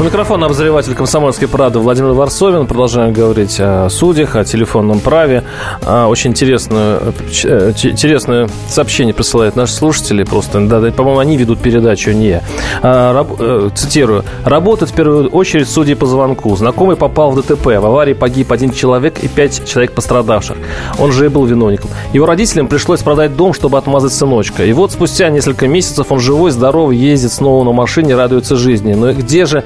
У 0.00 0.02
микрофона 0.02 0.46
обозреватель 0.46 0.94
комсомольской 0.94 1.46
правды 1.46 1.78
Владимир 1.78 2.12
Варсовин. 2.12 2.66
Продолжаем 2.66 3.12
говорить 3.12 3.60
о 3.60 3.90
судьях, 3.90 4.34
о 4.34 4.44
телефонном 4.44 4.98
праве. 4.98 5.44
А, 5.82 6.06
очень 6.06 6.30
интересное, 6.30 7.00
э, 7.44 7.72
интересное 7.82 8.48
сообщение 8.66 9.12
присылают 9.12 9.56
наши 9.56 9.74
слушатели. 9.74 10.24
Просто, 10.24 10.66
да, 10.66 10.80
по-моему, 10.90 11.18
они 11.18 11.36
ведут 11.36 11.58
передачу, 11.58 12.12
не 12.12 12.28
я. 12.28 12.42
А, 12.82 13.26
э, 13.38 13.68
цитирую. 13.74 14.24
Работают 14.42 14.90
в 14.90 14.94
первую 14.94 15.28
очередь 15.28 15.68
судьи 15.68 15.94
по 15.94 16.06
звонку. 16.06 16.56
Знакомый 16.56 16.96
попал 16.96 17.32
в 17.32 17.36
ДТП. 17.36 17.66
В 17.66 17.84
аварии 17.84 18.14
погиб 18.14 18.52
один 18.52 18.70
человек 18.70 19.22
и 19.22 19.28
пять 19.28 19.68
человек 19.68 19.92
пострадавших. 19.92 20.56
Он 20.98 21.12
же 21.12 21.26
и 21.26 21.28
был 21.28 21.44
виновником. 21.44 21.90
Его 22.14 22.24
родителям 22.24 22.68
пришлось 22.68 23.02
продать 23.02 23.36
дом, 23.36 23.52
чтобы 23.52 23.76
отмазать 23.76 24.14
сыночка. 24.14 24.64
И 24.64 24.72
вот 24.72 24.92
спустя 24.92 25.28
несколько 25.28 25.68
месяцев 25.68 26.10
он 26.10 26.20
живой, 26.20 26.52
здоровый, 26.52 26.96
ездит 26.96 27.32
снова 27.32 27.64
на 27.64 27.72
машине, 27.72 28.16
радуется 28.16 28.56
жизни. 28.56 28.94
Но 28.94 29.12
где 29.12 29.44
же 29.44 29.62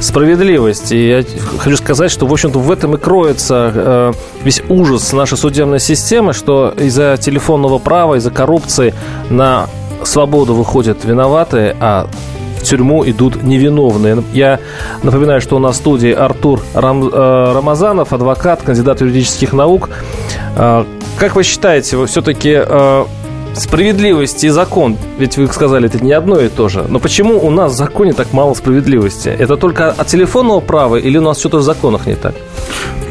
справедливость. 0.00 0.92
И 0.92 1.08
я 1.08 1.24
хочу 1.58 1.76
сказать, 1.76 2.10
что, 2.10 2.26
в 2.26 2.32
общем-то, 2.32 2.58
в 2.58 2.70
этом 2.70 2.94
и 2.94 2.98
кроется 2.98 3.72
э, 3.74 4.12
весь 4.42 4.62
ужас 4.68 5.12
нашей 5.12 5.38
судебной 5.38 5.80
системы, 5.80 6.32
что 6.32 6.74
из-за 6.76 7.16
телефонного 7.20 7.78
права, 7.78 8.16
из-за 8.16 8.30
коррупции 8.30 8.94
на 9.30 9.68
свободу 10.04 10.54
выходят 10.54 11.04
виноватые, 11.04 11.76
а 11.80 12.08
в 12.58 12.62
тюрьму 12.62 13.08
идут 13.08 13.42
невиновные. 13.42 14.22
Я 14.32 14.60
напоминаю, 15.02 15.40
что 15.40 15.56
у 15.56 15.58
нас 15.58 15.76
в 15.76 15.78
студии 15.78 16.12
Артур 16.12 16.60
Рам, 16.74 17.08
э, 17.08 17.52
Рамазанов, 17.54 18.12
адвокат, 18.12 18.62
кандидат 18.62 19.00
юридических 19.00 19.52
наук. 19.52 19.90
Э, 20.56 20.84
как 21.18 21.36
вы 21.36 21.44
считаете, 21.44 21.96
вы 21.96 22.06
все-таки 22.06 22.54
э, 22.56 23.04
Справедливость 23.56 24.44
и 24.44 24.50
закон, 24.50 24.98
ведь 25.18 25.38
вы 25.38 25.46
сказали, 25.46 25.86
это 25.86 26.04
не 26.04 26.12
одно 26.12 26.38
и 26.40 26.48
то 26.48 26.68
же. 26.68 26.84
Но 26.88 26.98
почему 26.98 27.38
у 27.42 27.50
нас 27.50 27.72
в 27.72 27.76
законе 27.76 28.12
так 28.12 28.34
мало 28.34 28.52
справедливости? 28.52 29.30
Это 29.30 29.56
только 29.56 29.90
от 29.90 30.06
телефонного 30.08 30.60
права 30.60 30.96
или 30.96 31.16
у 31.16 31.22
нас 31.22 31.38
что-то 31.38 31.58
в 31.58 31.62
законах 31.62 32.06
не 32.06 32.16
так? 32.16 32.34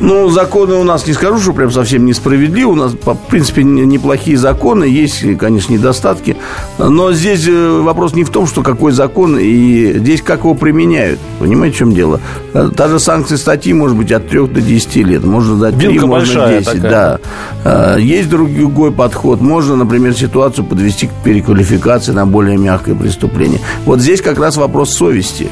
Ну, 0.02 0.30
законы 0.30 0.76
у 0.76 0.84
нас 0.84 1.08
не 1.08 1.14
скажу, 1.14 1.40
что 1.40 1.54
прям 1.54 1.72
совсем 1.72 2.06
несправедливы. 2.06 2.72
У 2.74 2.76
нас, 2.76 2.92
в 2.92 3.16
принципе, 3.30 3.64
неплохие 3.64 4.38
законы. 4.38 4.84
Есть, 4.84 5.38
конечно, 5.38 5.74
недостатки. 5.74 6.36
Но 6.78 7.14
здесь 7.14 7.48
э, 7.48 7.80
вопрос 7.82 8.14
не 8.14 8.24
в 8.24 8.30
том, 8.30 8.46
что 8.46 8.62
какой 8.62 8.92
закон, 8.92 9.38
и 9.40 9.94
здесь 9.98 10.22
как 10.22 10.40
его 10.40 10.54
применяют. 10.54 11.20
Понимаете, 11.40 11.76
в 11.76 11.80
чем 11.80 11.94
дело? 11.94 12.20
Э, 12.54 12.70
та 12.76 12.90
же 12.90 13.00
санкция 13.00 13.38
статьи 13.38 13.74
может 13.74 13.96
быть 13.96 14.12
от 14.12 14.28
3 14.28 14.48
до 14.48 14.62
10 14.62 14.96
лет. 14.98 15.24
Можно 15.24 15.58
дать 15.58 15.78
3, 15.78 15.88
Вилка 15.88 16.08
можно 16.08 16.48
10. 16.50 16.66
Такая. 16.66 16.92
Да. 16.92 17.20
Э, 17.64 17.98
есть 18.00 18.30
другой 18.30 18.92
подход. 18.92 19.40
Можно, 19.40 19.78
например, 19.78 20.14
ситуацию 20.14 20.66
подвести 20.66 21.08
к 21.08 21.12
переквалификации 21.24 22.12
на 22.12 22.26
более 22.26 22.58
мягкое 22.58 22.96
преступление. 22.96 23.62
Вот 23.86 24.02
здесь 24.02 24.22
как 24.22 24.40
раз 24.40 24.58
вопрос 24.58 24.94
совести 24.94 25.48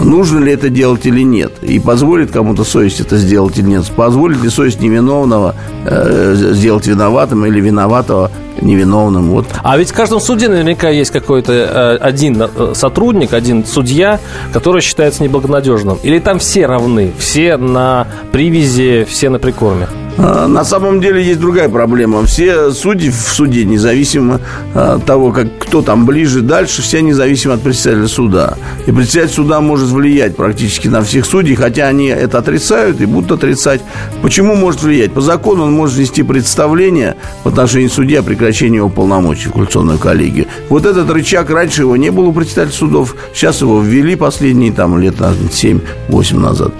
нужно 0.00 0.38
ли 0.40 0.52
это 0.52 0.68
делать 0.68 1.06
или 1.06 1.22
нет. 1.22 1.52
И 1.62 1.78
позволит 1.78 2.30
кому-то 2.30 2.64
совесть 2.64 3.00
это 3.00 3.16
сделать 3.16 3.58
или 3.58 3.66
нет. 3.66 3.84
Позволит 3.96 4.42
ли 4.42 4.50
совесть 4.50 4.80
невиновного 4.80 5.54
э, 5.84 6.34
сделать 6.52 6.86
виноватым 6.86 7.46
или 7.46 7.60
виноватого 7.60 8.30
невиновным. 8.60 9.30
Вот. 9.30 9.46
А 9.62 9.76
ведь 9.76 9.90
в 9.90 9.94
каждом 9.94 10.20
суде 10.20 10.48
наверняка 10.48 10.88
есть 10.88 11.10
какой-то 11.10 11.52
э, 11.52 11.96
один 11.96 12.42
э, 12.42 12.72
сотрудник, 12.74 13.32
один 13.32 13.64
судья, 13.64 14.20
который 14.52 14.82
считается 14.82 15.22
неблагонадежным. 15.22 15.98
Или 16.02 16.18
там 16.18 16.38
все 16.38 16.66
равны, 16.66 17.12
все 17.18 17.56
на 17.56 18.06
привязи, 18.30 19.06
все 19.08 19.30
на 19.30 19.38
прикорме? 19.38 19.88
А, 20.18 20.46
на 20.46 20.64
самом 20.64 21.00
деле 21.00 21.24
есть 21.24 21.40
другая 21.40 21.68
проблема. 21.68 22.24
Все 22.26 22.70
судьи 22.72 23.10
в 23.10 23.14
суде, 23.14 23.64
независимо 23.64 24.40
от 24.74 25.04
того, 25.06 25.32
как, 25.32 25.46
кто 25.58 25.82
там 25.82 26.04
ближе, 26.04 26.42
дальше, 26.42 26.82
все 26.82 27.00
независимо 27.00 27.54
от 27.54 27.62
председателя 27.62 28.08
суда. 28.08 28.54
И 28.86 28.92
председатель 28.92 29.34
суда 29.34 29.60
может 29.60 29.88
влиять 29.88 30.36
практически 30.36 30.88
на 30.88 31.02
всех 31.02 31.24
судей, 31.24 31.54
хотя 31.54 31.88
они 31.88 32.06
это 32.06 32.38
отрицают 32.38 33.00
и 33.00 33.06
будут 33.06 33.32
отрицать. 33.32 33.80
Почему 34.20 34.54
может 34.54 34.82
влиять? 34.82 35.12
По 35.12 35.20
закону 35.20 35.64
он 35.64 35.72
может 35.72 35.96
вести 35.96 36.22
представление 36.22 37.16
в 37.44 37.48
отношении 37.48 37.88
судьи 37.88 38.16
о 38.16 38.22
прекращении 38.22 38.76
его 38.76 38.88
полномочий 38.88 39.48
в 39.48 39.52
квалификационную 39.52 39.98
коллегию. 39.98 40.46
Вот 40.68 40.84
этот 40.84 41.10
рычаг, 41.10 41.50
раньше 41.50 41.82
его 41.82 41.96
не 41.96 42.10
было 42.10 42.26
у 42.26 42.32
председателя 42.32 42.74
судов, 42.74 43.16
сейчас 43.34 43.62
его 43.62 43.80
ввели 43.80 44.14
последние 44.16 44.72
там 44.72 44.98
лет 44.98 45.14
7-8 45.16 46.38
назад. 46.38 46.72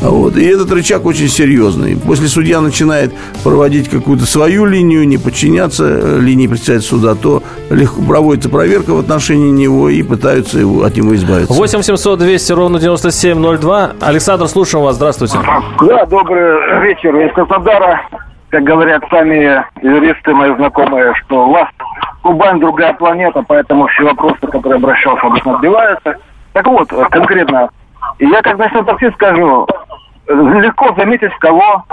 Вот. 0.00 0.36
И 0.36 0.44
этот 0.44 0.72
рычаг 0.72 1.04
очень 1.04 1.28
серьезный. 1.28 1.96
После 1.96 2.28
судья 2.28 2.60
начинает 2.60 2.79
начинает 2.80 3.12
проводить 3.44 3.88
какую-то 3.88 4.24
свою 4.24 4.64
линию, 4.64 5.06
не 5.06 5.18
подчиняться 5.18 5.84
э, 5.84 6.18
линии 6.18 6.46
председателя 6.46 6.88
суда, 6.88 7.14
то 7.14 7.42
легко 7.70 8.00
проводится 8.02 8.48
проверка 8.48 8.94
в 8.94 8.98
отношении 8.98 9.50
него 9.50 9.88
и 9.88 10.02
пытаются 10.02 10.58
его, 10.58 10.82
от 10.82 10.96
него 10.96 11.14
избавиться. 11.14 11.52
8 11.52 11.82
700 11.82 12.18
200 12.18 12.52
ровно 12.52 12.78
9702. 12.78 13.92
Александр, 14.00 14.48
слушаем 14.48 14.84
вас. 14.84 14.96
Здравствуйте. 14.96 15.38
Да, 15.80 16.06
добрый 16.06 16.80
вечер. 16.82 17.14
Из 17.16 17.32
Краснодара, 17.34 18.00
как 18.48 18.62
говорят 18.64 19.02
сами 19.10 19.62
юристы 19.82 20.32
мои 20.32 20.54
знакомые, 20.56 21.14
что 21.24 21.46
у 21.46 21.52
вас 21.52 21.68
Кубань 22.22 22.60
другая 22.60 22.92
планета, 22.94 23.42
поэтому 23.46 23.86
все 23.88 24.04
вопросы, 24.04 24.40
которые 24.40 24.76
обращался, 24.76 25.26
обычно 25.26 25.54
отбиваются. 25.56 26.16
Так 26.52 26.66
вот, 26.66 26.88
конкретно, 27.10 27.70
я 28.18 28.42
как 28.42 28.58
начну 28.58 28.84
таксист 28.84 29.14
скажу, 29.14 29.66
легко 30.28 30.94
заметить, 30.96 31.32
кого 31.40 31.84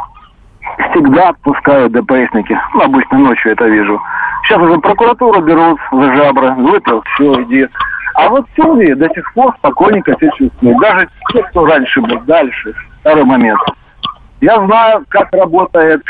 всегда 0.91 1.29
отпускают 1.29 1.93
ДПСники. 1.93 2.59
Ну, 2.73 2.81
обычно 2.81 3.19
ночью 3.19 3.51
это 3.51 3.65
вижу. 3.67 4.01
Сейчас 4.43 4.61
уже 4.61 4.79
прокуратуру 4.79 5.41
берут 5.41 5.79
за 5.91 6.15
жабры. 6.15 6.51
Выпил, 6.53 7.03
все, 7.13 7.41
иди. 7.43 7.67
А 8.15 8.29
вот 8.29 8.45
судьи 8.55 8.93
до 8.93 9.07
сих 9.09 9.33
пор 9.33 9.53
спокойненько 9.57 10.13
себя 10.13 10.31
чувствуют. 10.37 10.79
Даже 10.79 11.07
те, 11.31 11.43
кто 11.43 11.65
раньше 11.65 12.01
был, 12.01 12.19
дальше. 12.21 12.73
Второй 13.01 13.25
момент. 13.25 13.59
Я 14.41 14.55
знаю, 14.65 15.03
как 15.09 15.31
работает 15.33 16.03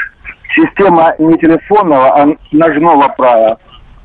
система 0.55 1.13
не 1.19 1.37
телефонного, 1.37 2.21
а 2.21 2.27
ножного 2.51 3.07
права. 3.09 3.57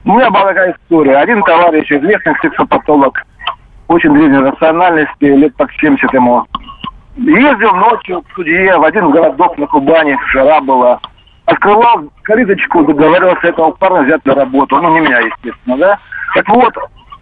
У 0.05 0.15
меня 0.15 0.31
была 0.31 0.47
такая 0.47 0.73
история. 0.73 1.17
Один 1.17 1.43
товарищ, 1.43 1.91
известный 1.91 2.35
сексопатолог, 2.41 3.23
очень 3.89 4.13
древней 4.15 4.39
национальности, 4.39 5.25
лет 5.25 5.55
так 5.57 5.71
70 5.73 6.13
ему, 6.13 6.45
Ездил 7.17 7.75
ночью 7.75 8.23
к 8.23 8.35
судье 8.35 8.77
в 8.79 8.85
один 8.85 9.11
городок 9.11 9.59
на 9.59 9.67
Кубани, 9.67 10.19
жара 10.33 10.61
была. 10.61 10.99
Открывал 11.45 12.05
калиточку, 12.23 12.85
договаривался 12.85 13.49
этого 13.49 13.73
парня 13.73 14.03
взять 14.03 14.25
на 14.25 14.35
работу. 14.35 14.81
Ну, 14.81 14.95
не 14.95 15.01
меня, 15.01 15.19
естественно, 15.19 15.77
да. 15.77 15.99
Так 16.35 16.49
вот, 16.49 16.75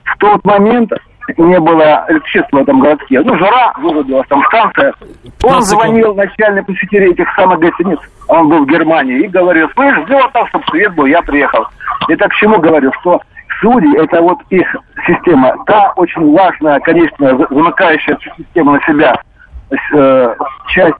в 0.04 0.18
тот 0.18 0.44
момент 0.44 0.92
не 1.36 1.58
было 1.58 2.04
электричества 2.08 2.58
в 2.58 2.62
этом 2.62 2.80
городке. 2.80 3.20
Ну, 3.20 3.36
жара, 3.36 3.72
вырубилась 3.78 4.28
там 4.28 4.44
станция. 4.44 4.94
Он 5.42 5.60
звонил 5.62 6.14
начальнику 6.14 6.66
посетителей 6.66 7.10
этих 7.10 7.32
самых 7.34 7.58
гостиниц, 7.58 7.98
он 8.28 8.48
был 8.48 8.64
в 8.64 8.68
Германии, 8.68 9.24
и 9.24 9.28
говорил, 9.28 9.68
слышь, 9.74 10.04
сделай 10.04 10.30
так, 10.32 10.48
чтобы 10.48 10.64
свет 10.70 10.94
был, 10.94 11.06
я 11.06 11.22
приехал. 11.22 11.66
И 12.08 12.16
так 12.16 12.30
к 12.30 12.34
чему 12.34 12.58
говорю, 12.60 12.92
что 13.00 13.20
судьи, 13.60 13.96
это 13.96 14.20
вот 14.22 14.38
их 14.50 14.76
система, 15.06 15.54
та 15.66 15.92
очень 15.96 16.32
важная, 16.32 16.78
конечно, 16.80 17.36
замыкающая 17.36 18.16
всю 18.16 18.30
систему 18.36 18.72
на 18.72 18.80
себя 18.82 19.20
э, 19.94 20.34
часть 20.68 20.96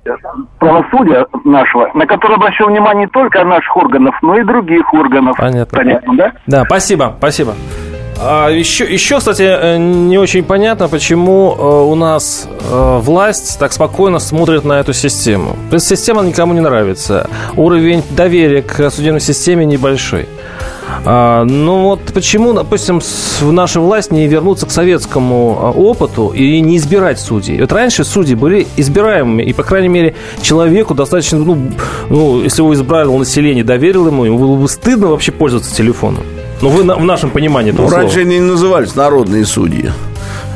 правосудия 0.58 1.26
нашего, 1.44 1.90
на 1.94 2.06
которую 2.06 2.36
обращал 2.36 2.68
внимание 2.68 3.06
не 3.06 3.10
только 3.10 3.44
наших 3.44 3.76
органов, 3.76 4.14
но 4.22 4.38
и 4.38 4.44
других 4.44 4.92
органов. 4.94 5.36
Понятно. 5.36 5.78
Понятно, 5.78 6.16
да? 6.16 6.32
Да, 6.46 6.64
спасибо, 6.64 7.14
спасибо. 7.18 7.54
А 8.22 8.48
еще, 8.48 8.84
еще, 8.84 9.18
кстати, 9.18 9.42
э, 9.42 9.78
не 9.78 10.18
очень 10.18 10.44
понятно, 10.44 10.88
почему 10.88 11.56
э, 11.58 11.62
у 11.62 11.94
нас 11.94 12.48
власть 12.70 13.58
так 13.58 13.72
спокойно 13.72 14.18
смотрит 14.18 14.64
на 14.64 14.74
эту 14.74 14.92
систему. 14.92 15.56
Система 15.78 16.22
никому 16.22 16.52
не 16.52 16.60
нравится. 16.60 17.28
Уровень 17.56 18.02
доверия 18.10 18.62
к 18.62 18.90
судебной 18.90 19.20
системе 19.20 19.64
небольшой. 19.64 20.28
А, 21.04 21.44
ну 21.44 21.84
вот 21.84 22.00
почему, 22.12 22.52
допустим, 22.52 23.00
в 23.00 23.52
нашу 23.52 23.80
власть 23.80 24.12
не 24.12 24.26
вернуться 24.26 24.66
к 24.66 24.70
советскому 24.70 25.58
а, 25.60 25.70
опыту 25.70 26.32
и 26.34 26.60
не 26.60 26.76
избирать 26.76 27.18
судей? 27.18 27.60
Вот 27.60 27.72
раньше 27.72 28.04
судьи 28.04 28.34
были 28.34 28.66
избираемыми, 28.76 29.42
и, 29.42 29.52
по 29.52 29.62
крайней 29.62 29.88
мере, 29.88 30.14
человеку 30.42 30.94
достаточно, 30.94 31.38
ну, 31.38 31.70
ну 32.10 32.42
если 32.42 32.62
его 32.62 32.74
избрало 32.74 33.16
население, 33.16 33.64
доверил 33.64 34.06
ему, 34.08 34.24
ему 34.24 34.38
было 34.38 34.56
бы 34.56 34.68
стыдно 34.68 35.08
вообще 35.08 35.32
пользоваться 35.32 35.74
телефоном. 35.74 36.22
Ну, 36.60 36.68
вы 36.68 36.82
в 36.82 37.04
нашем 37.04 37.30
понимании 37.30 37.70
ну, 37.70 37.88
Раньше 37.88 38.20
они 38.20 38.38
не 38.38 38.44
назывались 38.44 38.94
народные 38.94 39.46
судьи. 39.46 39.90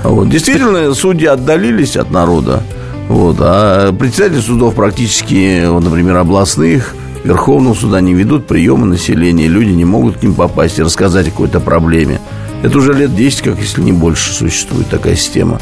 Вот. 0.03 0.29
Действительно, 0.29 0.93
судьи 0.93 1.27
отдалились 1.27 1.97
от 1.97 2.11
народа. 2.11 2.63
Вот. 3.09 3.37
А 3.41 3.91
председатели 3.95 4.41
судов 4.41 4.75
практически, 4.75 5.67
вот, 5.67 5.83
например, 5.83 6.17
областных, 6.17 6.95
Верховного 7.25 7.73
суда 7.73 8.03
не 8.03 8.13
ведут 8.13 8.47
приемы 8.47 8.87
населения. 8.87 9.49
Люди 9.49 9.71
не 9.71 9.87
могут 9.87 10.19
к 10.19 10.23
ним 10.23 10.35
попасть 10.35 10.79
и 10.79 10.83
рассказать 10.83 11.27
о 11.27 11.31
какой-то 11.31 11.59
проблеме. 11.59 12.21
Это 12.63 12.77
уже 12.77 12.93
лет 12.93 13.17
10, 13.17 13.41
как 13.41 13.59
если 13.59 13.81
не 13.81 13.93
больше, 13.93 14.33
существует 14.35 14.89
такая 14.89 15.17
система. 15.17 15.59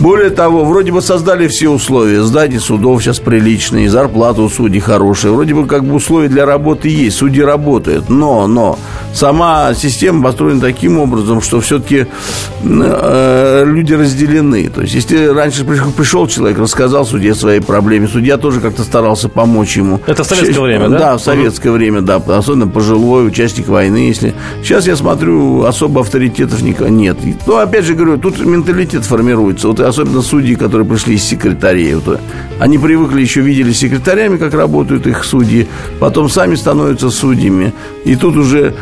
Более 0.00 0.30
того, 0.30 0.64
вроде 0.64 0.92
бы 0.92 1.02
создали 1.02 1.46
все 1.46 1.68
условия. 1.68 2.22
Здания 2.22 2.58
судов 2.58 3.02
сейчас 3.02 3.18
приличные, 3.18 3.90
зарплата 3.90 4.40
у 4.40 4.48
судей 4.48 4.80
хорошая. 4.80 5.30
Вроде 5.32 5.52
бы 5.52 5.66
как 5.66 5.84
бы 5.84 5.94
условия 5.94 6.28
для 6.28 6.46
работы 6.46 6.88
есть. 6.88 7.18
Судьи 7.18 7.42
работают. 7.42 8.08
Но, 8.08 8.46
но, 8.46 8.78
сама 9.12 9.74
система 9.74 10.22
построена 10.22 10.58
таким 10.58 10.98
образом, 10.98 11.42
что 11.42 11.60
все-таки 11.60 12.06
э, 12.62 13.64
люди 13.66 13.92
разделены. 13.92 14.70
То 14.70 14.80
есть, 14.80 14.94
если 14.94 15.26
раньше 15.26 15.66
пришел, 15.66 16.26
человек, 16.26 16.58
рассказал 16.58 17.04
судье 17.04 17.32
о 17.32 17.34
своей 17.34 17.60
проблеме, 17.60 18.08
судья 18.08 18.38
тоже 18.38 18.60
как-то 18.60 18.84
старался 18.84 19.28
помочь 19.28 19.76
ему. 19.76 20.00
Это 20.06 20.24
в 20.24 20.26
советское 20.26 20.54
Сейчас, 20.54 20.62
время, 20.62 20.88
да? 20.88 20.98
Да, 20.98 21.16
в 21.18 21.20
советское 21.20 21.68
угу. 21.68 21.76
время, 21.76 22.00
да. 22.00 22.16
Особенно 22.16 22.68
пожилой 22.68 23.26
участник 23.26 23.68
войны. 23.68 24.08
Если... 24.08 24.32
Сейчас 24.62 24.86
я 24.86 24.96
смотрю, 24.96 25.64
особо 25.64 26.00
авторитетов 26.00 26.62
нет. 26.62 27.18
Ну, 27.46 27.56
опять 27.58 27.84
же 27.84 27.92
говорю, 27.92 28.16
тут 28.16 28.38
менталитет 28.38 29.04
формируется. 29.04 29.68
Вот 29.68 29.89
особенно 29.90 30.22
судьи, 30.22 30.54
которые 30.54 30.86
пришли 30.88 31.14
из 31.14 31.24
секретарей. 31.24 31.94
Вот, 31.94 32.20
они 32.58 32.78
привыкли, 32.78 33.20
еще 33.20 33.40
видели 33.40 33.72
секретарями, 33.72 34.36
как 34.38 34.54
работают 34.54 35.06
их 35.06 35.24
судьи, 35.24 35.68
потом 35.98 36.28
сами 36.28 36.54
становятся 36.54 37.10
судьями. 37.10 37.72
И 38.04 38.16
тут 38.16 38.36
уже 38.36 38.74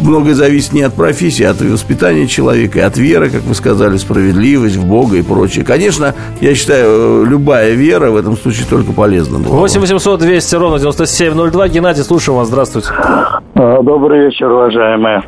многое 0.00 0.34
зависит 0.34 0.72
не 0.72 0.82
от 0.82 0.94
профессии, 0.94 1.44
а 1.44 1.50
от 1.50 1.60
воспитания 1.60 2.26
человека, 2.26 2.78
и 2.78 2.82
от 2.82 2.96
веры, 2.96 3.30
как 3.30 3.42
вы 3.42 3.54
сказали, 3.54 3.96
справедливость 3.96 4.76
в 4.76 4.86
Бога 4.86 5.16
и 5.16 5.22
прочее. 5.22 5.64
Конечно, 5.64 6.14
я 6.40 6.54
считаю, 6.54 7.24
любая 7.24 7.72
вера 7.72 8.10
в 8.10 8.16
этом 8.16 8.36
случае 8.36 8.66
только 8.68 8.92
полезна 8.92 9.38
была. 9.38 9.56
8 9.56 9.80
800 9.80 10.20
200 10.20 10.54
ровно 10.56 10.78
9702. 10.78 11.68
Геннадий, 11.68 12.02
слушаю 12.02 12.36
вас. 12.36 12.48
Здравствуйте. 12.48 12.88
А, 12.98 13.82
добрый 13.82 14.26
вечер, 14.26 14.50
уважаемые. 14.50 15.22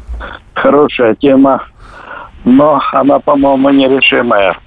Хорошая 0.55 1.15
тема, 1.15 1.65
но 2.45 2.81
она, 2.93 3.19
по-моему, 3.19 3.71
нерешимая. 3.71 4.59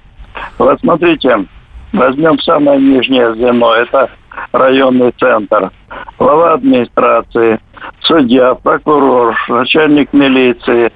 Вот 0.58 0.80
смотрите, 0.80 1.46
возьмем 1.92 2.38
самое 2.40 2.80
нижнее 2.80 3.34
звено, 3.34 3.74
это 3.74 4.10
районный 4.52 5.12
центр. 5.18 5.70
Глава 6.18 6.54
администрации, 6.54 7.58
судья, 8.00 8.54
прокурор, 8.54 9.36
начальник 9.48 10.12
милиции, 10.12 10.92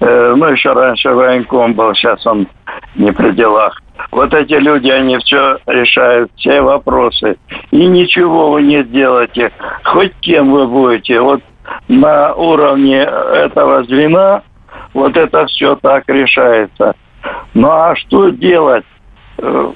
э, 0.00 0.34
ну, 0.36 0.46
еще 0.46 0.72
раньше 0.72 1.10
военком 1.10 1.74
был, 1.74 1.94
сейчас 1.94 2.24
он 2.26 2.46
не 2.94 3.12
при 3.12 3.32
делах. 3.32 3.80
Вот 4.12 4.32
эти 4.32 4.54
люди, 4.54 4.88
они 4.88 5.18
все 5.18 5.58
решают, 5.66 6.30
все 6.36 6.60
вопросы. 6.60 7.36
И 7.70 7.86
ничего 7.86 8.52
вы 8.52 8.62
не 8.62 8.82
сделаете. 8.84 9.50
Хоть 9.84 10.14
кем 10.20 10.52
вы 10.52 10.66
будете. 10.66 11.20
Вот 11.20 11.42
на 11.88 12.32
уровне 12.34 13.00
этого 13.00 13.82
звена 13.84 14.42
вот 14.94 15.16
это 15.16 15.46
все 15.46 15.76
так 15.76 16.04
решается. 16.06 16.94
Ну 17.54 17.70
а 17.70 17.96
что 17.96 18.30
делать? 18.30 18.84
Э, 19.38 19.72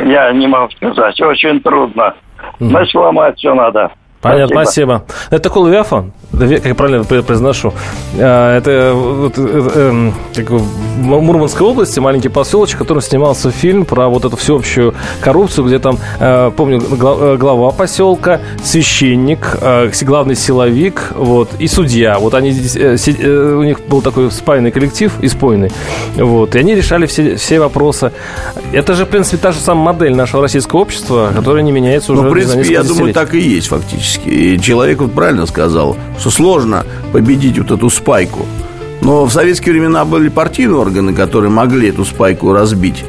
я 0.00 0.32
не 0.32 0.46
могу 0.46 0.70
сказать. 0.72 1.20
Очень 1.20 1.60
трудно. 1.60 2.14
Значит, 2.58 2.94
ломать 2.94 3.38
все 3.38 3.54
надо. 3.54 3.92
Понятно, 4.22 4.62
спасибо. 4.62 5.04
спасибо. 5.06 5.36
Это 5.36 5.66
Левиафан? 5.66 6.12
как 6.38 6.64
я 6.64 6.74
правильно 6.74 7.04
произношу, 7.04 7.74
а, 8.18 8.56
это 8.56 8.92
вот, 8.94 9.34
э, 9.36 9.70
эм, 9.74 10.14
как 10.34 10.50
в 10.50 10.64
Мурманской 11.02 11.66
области 11.66 12.00
маленький 12.00 12.28
поселочек, 12.28 12.76
в 12.76 12.78
котором 12.78 13.02
снимался 13.02 13.50
фильм 13.50 13.84
про 13.84 14.08
вот 14.08 14.24
эту 14.24 14.36
всеобщую 14.36 14.94
коррупцию, 15.20 15.66
где 15.66 15.78
там, 15.78 15.98
э, 16.20 16.50
помню, 16.56 16.80
э, 16.80 17.36
глава 17.36 17.70
поселка, 17.70 18.40
священник, 18.64 19.58
главный 20.02 20.34
силовик, 20.34 21.12
вот, 21.14 21.50
и 21.58 21.68
судья. 21.68 22.18
Вот 22.18 22.34
они, 22.34 22.52
у 22.52 23.62
них 23.62 23.80
был 23.86 24.00
такой 24.00 24.30
спаянный 24.30 24.70
коллектив, 24.70 25.12
испойный, 25.20 25.70
вот, 26.16 26.54
и 26.54 26.58
они 26.58 26.74
решали 26.74 27.06
все, 27.06 27.36
все 27.36 27.60
вопросы. 27.60 28.12
Это 28.72 28.94
же, 28.94 29.04
в 29.04 29.08
принципе, 29.08 29.36
та 29.36 29.52
же 29.52 29.58
самая 29.58 29.92
модель 29.92 30.14
нашего 30.14 30.42
российского 30.42 30.80
общества, 30.80 31.30
которая 31.34 31.62
не 31.62 31.72
меняется 31.72 32.12
уже 32.12 32.22
Ну, 32.22 32.28
в 32.28 32.32
принципе, 32.32 32.72
я 32.72 32.82
думаю, 32.82 33.12
так 33.12 33.34
и 33.34 33.40
есть 33.40 33.68
фактически. 33.68 34.11
И 34.24 34.60
человек 34.60 35.00
вот 35.00 35.12
правильно 35.12 35.46
сказал, 35.46 35.96
что 36.18 36.30
сложно 36.30 36.84
победить 37.12 37.58
вот 37.58 37.70
эту 37.70 37.90
спайку. 37.90 38.46
Но 39.00 39.24
в 39.24 39.32
советские 39.32 39.72
времена 39.72 40.04
были 40.04 40.28
партийные 40.28 40.76
органы, 40.76 41.12
которые 41.12 41.50
могли 41.50 41.88
эту 41.88 42.04
спайку 42.04 42.52
разбить. 42.52 43.04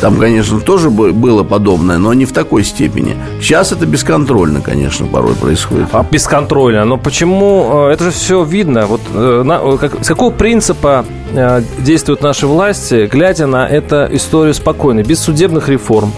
Там, 0.00 0.16
конечно, 0.16 0.60
тоже 0.60 0.90
было 0.90 1.42
подобное, 1.42 1.98
но 1.98 2.14
не 2.14 2.24
в 2.24 2.32
такой 2.32 2.62
степени. 2.62 3.16
Сейчас 3.40 3.72
это 3.72 3.84
бесконтрольно, 3.84 4.60
конечно, 4.60 5.06
порой 5.06 5.34
происходит. 5.34 5.88
А 5.92 6.06
бесконтрольно? 6.08 6.84
Но 6.84 6.98
почему? 6.98 7.88
Э, 7.88 7.92
это 7.92 8.04
же 8.04 8.10
все 8.12 8.44
видно. 8.44 8.86
Вот 8.86 9.00
э, 9.12 9.42
на, 9.44 9.76
как, 9.76 10.04
с 10.04 10.06
какого 10.06 10.30
принципа 10.30 11.04
э, 11.32 11.62
действуют 11.78 12.22
наши 12.22 12.46
власти, 12.46 13.08
глядя 13.10 13.46
на 13.46 13.66
эту 13.66 14.06
историю 14.14 14.54
спокойно, 14.54 15.02
без 15.02 15.18
судебных 15.18 15.68
реформ, 15.68 16.12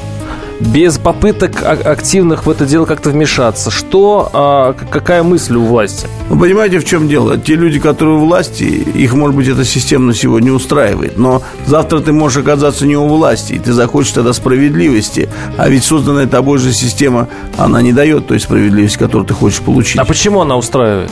без 0.61 0.98
попыток 0.98 1.62
активных 1.64 2.46
в 2.46 2.50
это 2.50 2.66
дело 2.66 2.84
как-то 2.84 3.11
вмешаться. 3.11 3.70
Что, 3.70 4.30
а, 4.32 4.74
какая 4.90 5.22
мысль 5.22 5.56
у 5.56 5.64
власти? 5.64 6.06
Вы 6.28 6.38
понимаете, 6.38 6.78
в 6.78 6.84
чем 6.84 7.08
дело? 7.08 7.38
Те 7.38 7.56
люди, 7.56 7.80
которые 7.80 8.16
у 8.16 8.20
власти, 8.20 8.64
их, 8.64 9.14
может 9.14 9.36
быть, 9.36 9.48
эта 9.48 9.64
система 9.64 10.14
сегодня 10.14 10.52
устраивает. 10.52 11.18
Но 11.18 11.42
завтра 11.66 12.00
ты 12.00 12.12
можешь 12.12 12.38
оказаться 12.38 12.86
не 12.86 12.96
у 12.96 13.08
власти, 13.08 13.54
и 13.54 13.58
ты 13.58 13.72
захочешь 13.72 14.12
тогда 14.12 14.32
справедливости. 14.32 15.28
А 15.56 15.68
ведь 15.68 15.84
созданная 15.84 16.26
тобой 16.26 16.58
же 16.58 16.72
система, 16.72 17.28
она 17.56 17.82
не 17.82 17.92
дает 17.92 18.26
той 18.26 18.38
справедливости, 18.38 18.98
которую 18.98 19.26
ты 19.26 19.34
хочешь 19.34 19.61
получить. 19.61 19.98
А 19.98 20.04
почему 20.04 20.40
она 20.40 20.56
устраивает? 20.56 21.11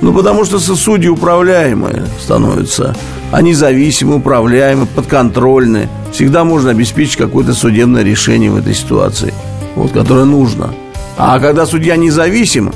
Ну, 0.00 0.12
потому 0.14 0.44
что 0.44 0.58
судьи 0.58 1.08
управляемые 1.08 2.04
становятся. 2.18 2.96
Они 3.32 3.52
зависимы, 3.54 4.16
управляемы, 4.16 4.86
подконтрольны. 4.86 5.88
Всегда 6.12 6.44
можно 6.44 6.70
обеспечить 6.70 7.16
какое-то 7.16 7.52
судебное 7.52 8.02
решение 8.02 8.50
в 8.50 8.56
этой 8.56 8.74
ситуации, 8.74 9.34
вот, 9.76 9.92
которое 9.92 10.24
нужно. 10.24 10.70
А 11.16 11.38
когда 11.38 11.66
судья 11.66 11.96
независим, 11.96 12.72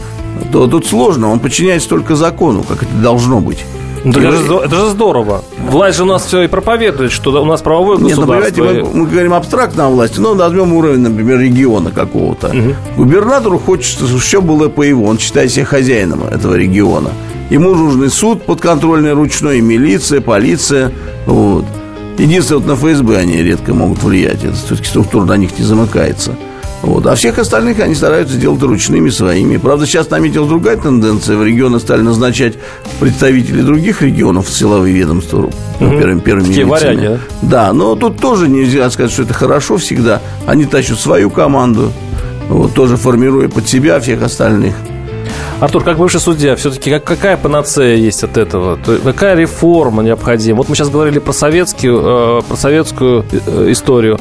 то 0.53 0.67
тут 0.67 0.87
сложно, 0.87 1.31
он 1.31 1.41
подчиняется 1.41 1.89
только 1.89 2.15
закону, 2.15 2.63
как 2.63 2.83
это 2.83 2.93
должно 3.03 3.41
быть. 3.41 3.65
Ну, 4.05 4.11
это, 4.11 4.33
же, 4.33 4.55
это 4.57 4.77
же 4.77 4.91
здорово. 4.91 5.43
Власть 5.59 5.97
же 5.97 6.03
у 6.03 6.07
нас 6.07 6.27
все 6.27 6.43
и 6.43 6.47
проповедует, 6.47 7.11
что 7.11 7.43
у 7.43 7.45
нас 7.47 7.63
правовое 7.63 7.97
государство. 7.97 8.35
Нет, 8.35 8.57
ну, 8.57 8.65
понимаете, 8.65 8.85
мы, 8.93 9.01
мы 9.01 9.07
говорим 9.07 9.35
абстрактно 9.35 9.87
о 9.87 9.89
власти, 9.89 10.21
но 10.21 10.35
возьмем 10.35 10.75
уровень, 10.75 11.01
например, 11.01 11.41
региона 11.41 11.91
какого-то. 11.91 12.49
Угу. 12.49 13.05
Губернатору 13.05 13.59
хочется, 13.59 14.07
чтобы 14.07 14.21
все 14.21 14.43
было 14.43 14.69
по 14.69 14.83
его. 14.83 15.07
Он 15.07 15.19
считает 15.19 15.51
себя 15.51 15.65
хозяином 15.65 16.25
этого 16.25 16.55
региона. 16.55 17.11
Ему 17.51 17.75
нужен 17.75 18.11
суд 18.11 18.45
подконтрольный 18.45 19.13
ручной, 19.13 19.61
милиция, 19.61 20.21
полиция. 20.21 20.93
Вот. 21.27 21.65
Единственное, 22.19 22.61
вот 22.61 22.69
на 22.69 22.77
ФСБ 22.77 23.17
они 23.17 23.43
редко 23.43 23.75
могут 23.75 24.03
влиять. 24.03 24.45
Это 24.45 24.55
все-таки 24.55 24.89
структура 24.89 25.25
на 25.25 25.37
них 25.37 25.59
не 25.59 25.65
замыкается. 25.65 26.37
Вот. 26.83 27.07
А 27.07 27.15
всех 27.15 27.39
остальных 27.39 27.81
они 27.81 27.95
стараются 27.95 28.37
делать 28.37 28.63
ручными 28.63 29.09
своими. 29.09 29.57
Правда, 29.57 29.87
сейчас 29.87 30.11
наметилась 30.11 30.49
другая 30.49 30.77
тенденция. 30.77 31.37
В 31.37 31.45
регионы 31.45 31.81
стали 31.81 32.03
назначать 32.03 32.55
представителей 33.01 33.63
других 33.63 34.03
регионов 34.03 34.49
в 34.49 34.55
силовые 34.55 34.95
ведомства 34.95 35.39
угу. 35.39 35.53
первыми, 35.79 36.21
первыми 36.21 36.47
Такие 36.47 36.67
варяги, 36.67 37.07
да? 37.07 37.19
Да, 37.43 37.73
но 37.73 37.95
тут 37.95 38.19
тоже 38.19 38.49
нельзя 38.49 38.91
сказать, 38.91 39.13
что 39.13 39.23
это 39.23 39.35
хорошо 39.35 39.79
всегда. 39.79 40.21
Они 40.47 40.67
тащат 40.67 40.99
свою 40.99 41.31
команду, 41.31 41.93
вот, 42.49 42.75
тоже 42.75 42.97
формируя 42.97 43.49
под 43.49 43.69
себя 43.69 43.99
всех 44.01 44.23
остальных. 44.23 44.75
Артур, 45.61 45.85
как 45.85 45.99
бывший 45.99 46.21
судья, 46.21 46.57
все-таки 46.57 46.91
как, 46.91 47.05
какая 47.05 47.37
панацея 47.37 47.97
есть 47.97 48.25
от 48.25 48.37
этого? 48.37 48.77
То, 48.77 48.99
какая 48.99 49.37
реформа 49.37 50.03
необходима? 50.03 50.59
Вот 50.59 50.69
мы 50.69 50.75
сейчас 50.75 50.91
говорили 50.91 51.21
про, 51.21 51.33
советскую, 51.33 52.41
э, 52.41 52.43
про 52.47 52.57
советскую 52.57 53.25
э, 53.31 53.71
историю. 53.71 54.19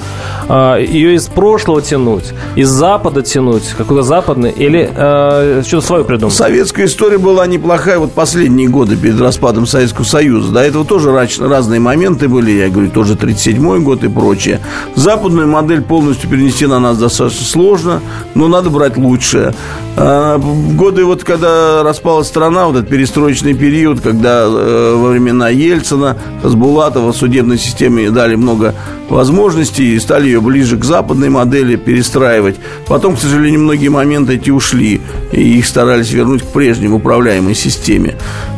Э, 0.48 0.78
ее 0.80 1.16
из 1.16 1.26
прошлого 1.26 1.82
тянуть, 1.82 2.34
из 2.56 2.70
Запада 2.70 3.24
тянуть, 3.24 3.64
какой-то 3.76 4.04
западный, 4.04 4.52
или 4.52 4.90
э, 4.96 5.64
что-то 5.66 5.86
свое 5.86 6.04
придумать? 6.06 6.36
Советская 6.36 6.86
история 6.86 7.18
была 7.18 7.48
неплохая 7.48 7.98
вот 7.98 8.12
последние 8.12 8.70
годы 8.70 8.96
перед 8.96 9.20
распадом 9.20 9.66
Советского 9.66 10.06
Союза. 10.06 10.52
До 10.52 10.60
этого 10.60 10.86
тоже 10.86 11.12
разные 11.12 11.80
моменты 11.80 12.28
были, 12.28 12.52
я 12.52 12.70
говорю, 12.70 12.92
тоже 12.92 13.16
37-й 13.16 13.80
год 13.80 14.04
и 14.04 14.08
прочее. 14.08 14.60
Западную 14.96 15.48
модель 15.48 15.82
полностью 15.82 16.30
перенести 16.30 16.68
на 16.68 16.80
нас 16.80 17.00
достаточно 17.00 17.44
сложно, 17.44 18.02
но 18.36 18.48
надо 18.48 18.70
брать 18.70 18.98
лучшее. 18.98 19.54
Э, 19.96 20.40
годы 20.40 21.06
вот 21.06 21.24
когда 21.24 21.84
распалась 21.84 22.28
страна, 22.28 22.66
вот 22.66 22.78
этот 22.78 22.90
перестроечный 22.90 23.54
период, 23.54 24.02
когда 24.02 24.44
э, 24.44 24.96
во 24.96 25.10
времена 25.10 25.50
Ельцина, 25.50 26.18
Хасбулатова 26.42 27.12
судебной 27.12 27.60
системе 27.60 28.10
дали 28.10 28.36
много 28.36 28.74
возможностей 29.10 29.96
и 29.96 30.00
стали 30.00 30.26
ее 30.26 30.42
ближе 30.42 30.78
к 30.78 30.84
западной 30.84 31.30
модели 31.30 31.76
перестраивать. 31.76 32.56
Потом, 32.88 33.16
к 33.16 33.20
сожалению, 33.20 33.62
многие 33.62 33.90
моменты 33.90 34.36
эти 34.36 34.50
ушли, 34.50 35.02
и 35.32 35.60
их 35.60 35.68
старались 35.68 36.12
вернуть 36.12 36.42
к 36.42 36.48
прежней 36.48 36.88
управляемой 36.88 37.54
системе. 37.54 38.16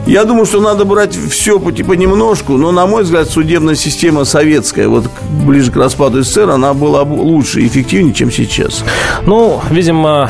Я 0.08 0.24
думаю, 0.24 0.46
что 0.46 0.62
надо 0.62 0.86
брать 0.86 1.16
все 1.16 1.60
понемножку, 1.60 2.54
но, 2.54 2.72
на 2.72 2.86
мой 2.86 3.04
взгляд, 3.04 3.30
судебная 3.30 3.76
система 3.76 4.24
советская, 4.24 4.88
вот 4.88 5.10
ближе 5.46 5.72
к 5.72 5.76
распаду 5.76 6.24
СССР, 6.24 6.52
она 6.52 6.74
была 6.74 7.02
лучше 7.04 7.62
и 7.62 7.68
эффективнее, 7.68 8.14
чем 8.14 8.32
сейчас. 8.32 8.84
Ну, 9.26 9.62
видимо, 9.72 10.30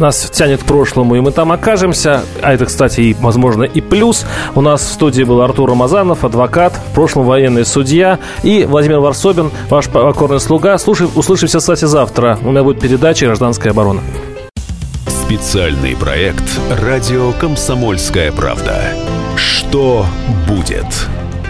нас 0.00 0.30
тянет 0.30 0.62
к 0.62 0.66
прошлому, 0.66 1.16
и 1.16 1.20
мы 1.20 1.32
там 1.32 1.52
окажемся. 1.52 2.22
А 2.42 2.52
это, 2.52 2.66
кстати, 2.66 3.00
и, 3.00 3.14
возможно, 3.14 3.64
и 3.64 3.80
плюс. 3.80 4.24
У 4.54 4.60
нас 4.60 4.82
в 4.82 4.92
студии 4.92 5.22
был 5.22 5.40
Артур 5.42 5.70
Рамазанов, 5.70 6.24
адвокат, 6.24 6.72
в 6.90 6.94
прошлом 6.94 7.24
военный 7.24 7.64
судья, 7.64 8.18
и 8.42 8.64
Владимир 8.64 9.00
Варсобин, 9.00 9.50
ваш 9.68 9.88
покорный 9.88 10.40
слуга. 10.40 10.78
Слушай, 10.78 11.08
услышимся, 11.14 11.58
кстати, 11.58 11.84
завтра. 11.84 12.38
У 12.42 12.50
меня 12.50 12.62
будет 12.62 12.80
передача 12.80 13.26
«Гражданская 13.26 13.72
оборона». 13.72 14.00
Специальный 15.06 15.96
проект 15.96 16.44
«Радио 16.82 17.32
Комсомольская 17.32 18.30
правда». 18.32 18.82
Что 19.36 20.06
будет? 20.46 20.86